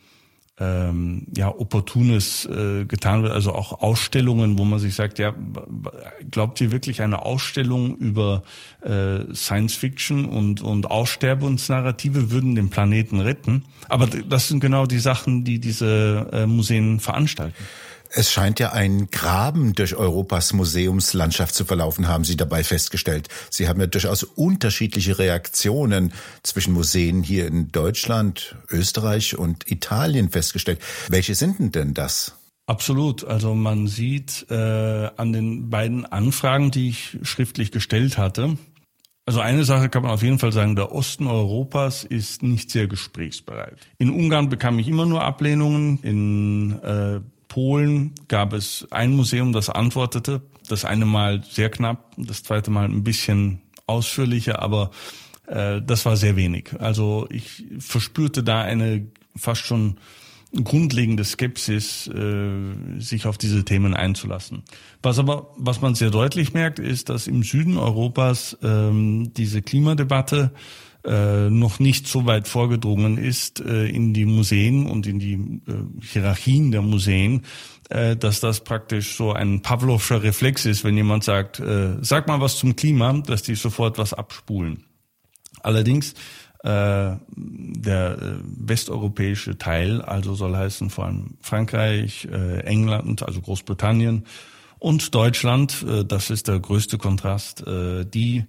ähm, 0.60 1.26
ja 1.36 1.48
opportunes 1.48 2.46
äh, 2.46 2.84
getan 2.84 3.24
wird, 3.24 3.32
also 3.32 3.52
auch 3.52 3.80
Ausstellungen, 3.82 4.58
wo 4.58 4.64
man 4.64 4.78
sich 4.78 4.94
sagt, 4.94 5.18
ja, 5.18 5.34
glaubt 6.30 6.60
ihr 6.60 6.70
wirklich 6.70 7.02
eine 7.02 7.22
Ausstellung 7.22 7.96
über 7.96 8.44
äh, 8.82 9.34
Science 9.34 9.74
Fiction 9.74 10.24
und 10.24 10.60
und 10.60 10.88
Aussterbensnarrative 10.88 12.30
würden 12.30 12.54
den 12.54 12.70
Planeten 12.70 13.18
retten? 13.18 13.64
Aber 13.88 14.06
das 14.06 14.46
sind 14.46 14.60
genau 14.60 14.86
die 14.86 15.00
Sachen, 15.00 15.42
die 15.42 15.58
diese 15.58 16.28
äh, 16.32 16.46
Museen 16.46 17.00
veranstalten. 17.00 17.56
Es 18.10 18.32
scheint 18.32 18.58
ja 18.58 18.72
ein 18.72 19.10
Graben 19.10 19.74
durch 19.74 19.94
Europas 19.94 20.52
Museumslandschaft 20.52 21.54
zu 21.54 21.64
verlaufen, 21.64 22.08
haben 22.08 22.24
Sie 22.24 22.36
dabei 22.36 22.64
festgestellt. 22.64 23.28
Sie 23.50 23.68
haben 23.68 23.80
ja 23.80 23.86
durchaus 23.86 24.22
unterschiedliche 24.22 25.18
Reaktionen 25.18 26.12
zwischen 26.42 26.72
Museen 26.72 27.22
hier 27.22 27.46
in 27.46 27.70
Deutschland, 27.70 28.56
Österreich 28.70 29.36
und 29.36 29.70
Italien 29.70 30.30
festgestellt. 30.30 30.80
Welche 31.08 31.34
sind 31.34 31.74
denn 31.74 31.94
das? 31.94 32.34
Absolut. 32.66 33.24
Also 33.24 33.54
man 33.54 33.86
sieht 33.86 34.46
äh, 34.50 34.54
an 35.16 35.32
den 35.32 35.70
beiden 35.70 36.04
Anfragen, 36.06 36.70
die 36.70 36.90
ich 36.90 37.18
schriftlich 37.22 37.72
gestellt 37.72 38.18
hatte, 38.18 38.56
also 39.28 39.40
eine 39.40 39.64
Sache 39.64 39.90
kann 39.90 40.04
man 40.04 40.12
auf 40.12 40.22
jeden 40.22 40.38
Fall 40.38 40.52
sagen, 40.52 40.74
der 40.74 40.90
Osten 40.90 41.26
Europas 41.26 42.02
ist 42.02 42.42
nicht 42.42 42.70
sehr 42.70 42.86
gesprächsbereit. 42.86 43.76
In 43.98 44.08
Ungarn 44.08 44.48
bekam 44.48 44.78
ich 44.78 44.88
immer 44.88 45.04
nur 45.04 45.22
Ablehnungen, 45.22 45.98
in 46.02 46.78
äh, 46.82 47.20
Polen 47.48 48.14
gab 48.28 48.52
es 48.52 48.86
ein 48.90 49.16
Museum, 49.16 49.52
das 49.52 49.70
antwortete. 49.70 50.42
Das 50.68 50.84
eine 50.84 51.06
Mal 51.06 51.42
sehr 51.42 51.70
knapp, 51.70 52.12
das 52.16 52.42
zweite 52.42 52.70
Mal 52.70 52.84
ein 52.84 53.02
bisschen 53.02 53.62
ausführlicher, 53.86 54.60
aber 54.60 54.90
äh, 55.46 55.80
das 55.82 56.04
war 56.04 56.16
sehr 56.16 56.36
wenig. 56.36 56.70
Also 56.78 57.26
ich 57.30 57.64
verspürte 57.78 58.42
da 58.42 58.60
eine 58.60 59.06
fast 59.34 59.62
schon 59.62 59.96
grundlegende 60.54 61.24
Skepsis, 61.24 62.06
äh, 62.08 62.98
sich 62.98 63.26
auf 63.26 63.36
diese 63.38 63.64
Themen 63.64 63.94
einzulassen. 63.94 64.62
Was 65.02 65.18
aber, 65.18 65.50
was 65.56 65.80
man 65.80 65.94
sehr 65.94 66.10
deutlich 66.10 66.54
merkt, 66.54 66.78
ist, 66.78 67.08
dass 67.08 67.26
im 67.26 67.42
Süden 67.42 67.76
Europas 67.76 68.56
ähm, 68.62 69.32
diese 69.34 69.62
Klimadebatte 69.62 70.52
äh, 71.04 71.48
noch 71.48 71.78
nicht 71.78 72.08
so 72.08 72.26
weit 72.26 72.48
vorgedrungen 72.48 73.18
ist 73.18 73.60
äh, 73.60 73.86
in 73.86 74.14
die 74.14 74.24
Museen 74.24 74.86
und 74.86 75.06
in 75.06 75.18
die 75.20 75.34
äh, 75.34 76.02
Hierarchien 76.02 76.72
der 76.72 76.82
Museen, 76.82 77.42
äh, 77.88 78.16
dass 78.16 78.40
das 78.40 78.64
praktisch 78.64 79.16
so 79.16 79.32
ein 79.32 79.62
Pavlovscher 79.62 80.22
Reflex 80.22 80.66
ist, 80.66 80.82
wenn 80.82 80.96
jemand 80.96 81.22
sagt, 81.22 81.60
äh, 81.60 81.96
sag 82.00 82.26
mal 82.26 82.40
was 82.40 82.58
zum 82.58 82.74
Klima, 82.74 83.12
dass 83.12 83.42
die 83.42 83.54
sofort 83.54 83.96
was 83.96 84.12
abspulen. 84.12 84.84
Allerdings 85.62 86.14
der 86.64 87.20
westeuropäische 88.42 89.58
Teil, 89.58 90.02
also 90.02 90.34
soll 90.34 90.56
heißen 90.56 90.90
vor 90.90 91.04
allem 91.04 91.36
Frankreich, 91.40 92.26
England, 92.64 93.22
also 93.22 93.40
Großbritannien 93.40 94.26
und 94.80 95.14
Deutschland, 95.14 95.86
das 96.08 96.30
ist 96.30 96.48
der 96.48 96.58
größte 96.58 96.98
Kontrast, 96.98 97.64
die 97.64 98.44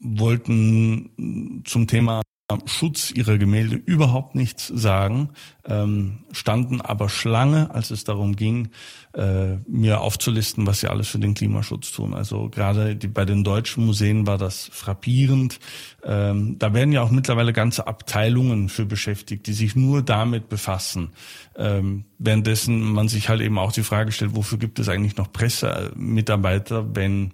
wollten 0.00 1.62
zum 1.64 1.86
Thema 1.86 2.22
Schutz 2.64 3.10
ihrer 3.10 3.36
Gemälde 3.36 3.76
überhaupt 3.76 4.34
nichts 4.34 4.68
sagen, 4.68 5.30
ähm, 5.66 6.20
standen 6.32 6.80
aber 6.80 7.10
Schlange, 7.10 7.70
als 7.74 7.90
es 7.90 8.04
darum 8.04 8.36
ging, 8.36 8.70
äh, 9.12 9.56
mir 9.66 10.00
aufzulisten, 10.00 10.66
was 10.66 10.80
sie 10.80 10.88
alles 10.88 11.08
für 11.08 11.18
den 11.18 11.34
Klimaschutz 11.34 11.92
tun. 11.92 12.14
Also 12.14 12.48
gerade 12.48 12.96
die, 12.96 13.08
bei 13.08 13.26
den 13.26 13.44
deutschen 13.44 13.84
Museen 13.84 14.26
war 14.26 14.38
das 14.38 14.70
frappierend. 14.72 15.60
Ähm, 16.02 16.58
da 16.58 16.72
werden 16.72 16.92
ja 16.92 17.02
auch 17.02 17.10
mittlerweile 17.10 17.52
ganze 17.52 17.86
Abteilungen 17.86 18.70
für 18.70 18.86
beschäftigt, 18.86 19.46
die 19.46 19.52
sich 19.52 19.76
nur 19.76 20.00
damit 20.00 20.48
befassen. 20.48 21.10
Ähm, 21.54 22.06
währenddessen 22.18 22.80
man 22.80 23.08
sich 23.08 23.28
halt 23.28 23.42
eben 23.42 23.58
auch 23.58 23.72
die 23.72 23.82
Frage 23.82 24.10
stellt, 24.10 24.34
wofür 24.34 24.56
gibt 24.56 24.78
es 24.78 24.88
eigentlich 24.88 25.18
noch 25.18 25.30
Pressemitarbeiter, 25.32 26.96
wenn 26.96 27.32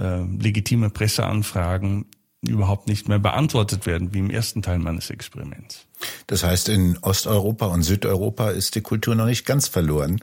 äh, 0.00 0.22
legitime 0.22 0.90
Presseanfragen 0.90 2.06
überhaupt 2.42 2.88
nicht 2.88 3.08
mehr 3.08 3.18
beantwortet 3.18 3.86
werden, 3.86 4.14
wie 4.14 4.18
im 4.18 4.30
ersten 4.30 4.62
Teil 4.62 4.78
meines 4.78 5.10
Experiments. 5.10 5.86
Das 6.26 6.42
heißt, 6.42 6.70
in 6.70 6.98
Osteuropa 7.02 7.66
und 7.66 7.82
Südeuropa 7.82 8.50
ist 8.50 8.74
die 8.74 8.80
Kultur 8.80 9.14
noch 9.14 9.26
nicht 9.26 9.44
ganz 9.44 9.68
verloren? 9.68 10.20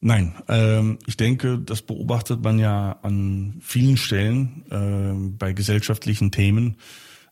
Nein, 0.00 0.34
ähm, 0.46 0.98
ich 1.06 1.16
denke, 1.16 1.58
das 1.58 1.82
beobachtet 1.82 2.42
man 2.42 2.60
ja 2.60 2.98
an 3.02 3.56
vielen 3.60 3.96
Stellen 3.96 4.64
äh, 4.70 5.36
bei 5.36 5.52
gesellschaftlichen 5.52 6.30
Themen. 6.30 6.76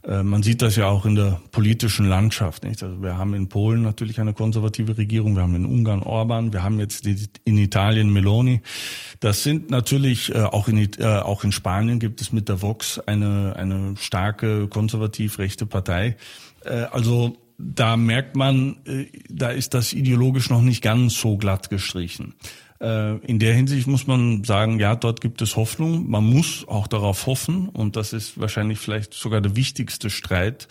Äh, 0.07 0.23
man 0.23 0.43
sieht 0.43 0.63
das 0.63 0.77
ja 0.77 0.87
auch 0.87 1.05
in 1.05 1.15
der 1.15 1.41
politischen 1.51 2.07
Landschaft. 2.07 2.65
Nicht? 2.65 2.83
Also 2.83 3.03
wir 3.03 3.17
haben 3.19 3.35
in 3.35 3.49
Polen 3.49 3.83
natürlich 3.83 4.21
eine 4.21 4.33
konservative 4.33 4.97
Regierung, 4.97 5.35
wir 5.35 5.43
haben 5.43 5.55
in 5.55 5.67
Ungarn 5.67 6.03
Orban, 6.03 6.53
wir 6.53 6.63
haben 6.63 6.79
jetzt 6.79 7.07
in 7.07 7.59
Italien 7.59 8.13
Meloni. 8.13 8.61
Das 9.21 9.43
sind 9.43 9.71
natürlich 9.71 10.35
äh, 10.35 10.39
auch 10.39 10.69
in 10.69 10.77
äh, 10.99 11.05
auch 11.05 11.45
in 11.45 11.53
Spanien 11.53 11.99
gibt 11.99 12.21
es 12.21 12.33
mit 12.33 12.49
der 12.49 12.63
Vox 12.63 12.99
eine 13.01 13.57
eine 13.57 13.95
starke 13.99 14.69
konservativ 14.69 15.39
rechte 15.39 15.67
Partei. 15.67 16.17
Also 16.91 17.37
da 17.59 17.97
merkt 17.97 18.35
man, 18.35 18.79
da 19.29 19.51
ist 19.51 19.73
das 19.73 19.93
ideologisch 19.93 20.51
noch 20.51 20.63
nicht 20.63 20.83
ganz 20.83 21.21
so 21.21 21.37
glatt 21.37 21.71
gestrichen. 21.71 22.35
Äh, 22.81 23.17
in 23.19 23.39
der 23.39 23.55
Hinsicht 23.55 23.87
muss 23.87 24.07
man 24.07 24.45
sagen, 24.45 24.79
ja, 24.79 24.97
dort 24.97 25.21
gibt 25.21 25.43
es 25.43 25.57
Hoffnung. 25.57 26.11
Man 26.11 26.25
muss 26.25 26.67
auch 26.69 26.87
darauf 26.87 27.27
hoffen 27.27 27.69
und 27.69 27.97
das 27.97 28.13
ist 28.13 28.39
wahrscheinlich 28.39 28.79
vielleicht 28.79 29.15
sogar 29.15 29.41
der 29.41 29.57
wichtigste 29.57 30.11
Streit, 30.11 30.69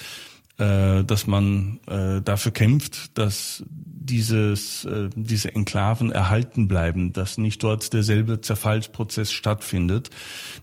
äh, 0.58 1.04
dass 1.04 1.28
man 1.28 1.80
äh, 1.88 2.22
dafür 2.22 2.52
kämpft, 2.52 3.18
dass 3.18 3.64
dieses, 3.68 4.88
diese 5.16 5.56
Enklaven 5.56 6.12
erhalten 6.12 6.68
bleiben, 6.68 7.12
dass 7.12 7.40
nicht 7.40 7.64
dort 7.64 7.92
derselbe 7.92 8.40
Zerfallsprozess 8.40 9.32
stattfindet, 9.32 10.12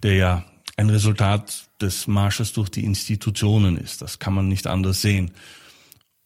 der 0.04 0.14
ja 0.14 0.44
ein 0.76 0.90
Resultat 0.90 1.64
des 1.80 2.06
Marsches 2.06 2.52
durch 2.52 2.68
die 2.68 2.84
Institutionen 2.84 3.76
ist. 3.76 4.00
Das 4.00 4.20
kann 4.20 4.32
man 4.32 4.46
nicht 4.46 4.68
anders 4.68 5.02
sehen. 5.02 5.32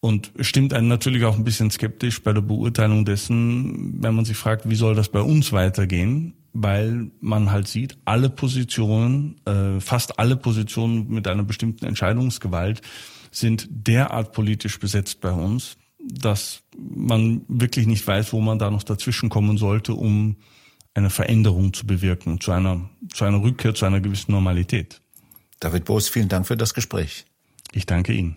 Und 0.01 0.33
stimmt 0.41 0.73
einen 0.73 0.89
natürlich 0.89 1.25
auch 1.25 1.37
ein 1.37 1.45
bisschen 1.45 1.71
skeptisch 1.71 2.23
bei 2.23 2.33
der 2.33 2.43
Beurteilung 2.43 3.05
dessen, 3.05 4.03
wenn 4.03 4.15
man 4.15 4.25
sich 4.25 4.37
fragt, 4.37 4.69
wie 4.69 4.75
soll 4.75 4.95
das 4.95 5.09
bei 5.09 5.21
uns 5.21 5.53
weitergehen? 5.53 6.35
Weil 6.53 7.11
man 7.21 7.51
halt 7.51 7.67
sieht, 7.67 7.99
alle 8.05 8.31
Positionen, 8.31 9.41
äh, 9.47 9.81
fast 9.81 10.19
alle 10.19 10.37
Positionen 10.37 11.09
mit 11.09 11.27
einer 11.27 11.43
bestimmten 11.43 11.87
Entscheidungsgewalt 11.87 12.83
sind 13.31 13.69
derart 13.71 14.33
politisch 14.33 14.79
besetzt 14.79 15.21
bei 15.21 15.33
uns, 15.33 15.77
dass 15.99 16.63
man 16.79 17.43
wirklich 17.49 17.87
nicht 17.87 18.07
weiß, 18.07 18.33
wo 18.33 18.41
man 18.41 18.59
da 18.59 18.71
noch 18.71 18.83
dazwischen 18.83 19.29
kommen 19.29 19.59
sollte, 19.59 19.95
um 19.95 20.37
eine 20.95 21.11
Veränderung 21.11 21.73
zu 21.75 21.87
bewirken, 21.87 22.41
zu 22.41 22.53
einer, 22.53 22.89
zu 23.13 23.25
einer 23.25 23.43
Rückkehr 23.43 23.75
zu 23.75 23.85
einer 23.85 24.01
gewissen 24.01 24.33
Normalität. 24.33 25.03
David 25.61 25.85
Boos, 25.85 26.09
vielen 26.09 26.29
Dank 26.29 26.47
für 26.47 26.57
das 26.57 26.75
Gespräch. 26.75 27.27
Ich 27.73 27.87
danke 27.87 28.13
Ihnen. 28.13 28.37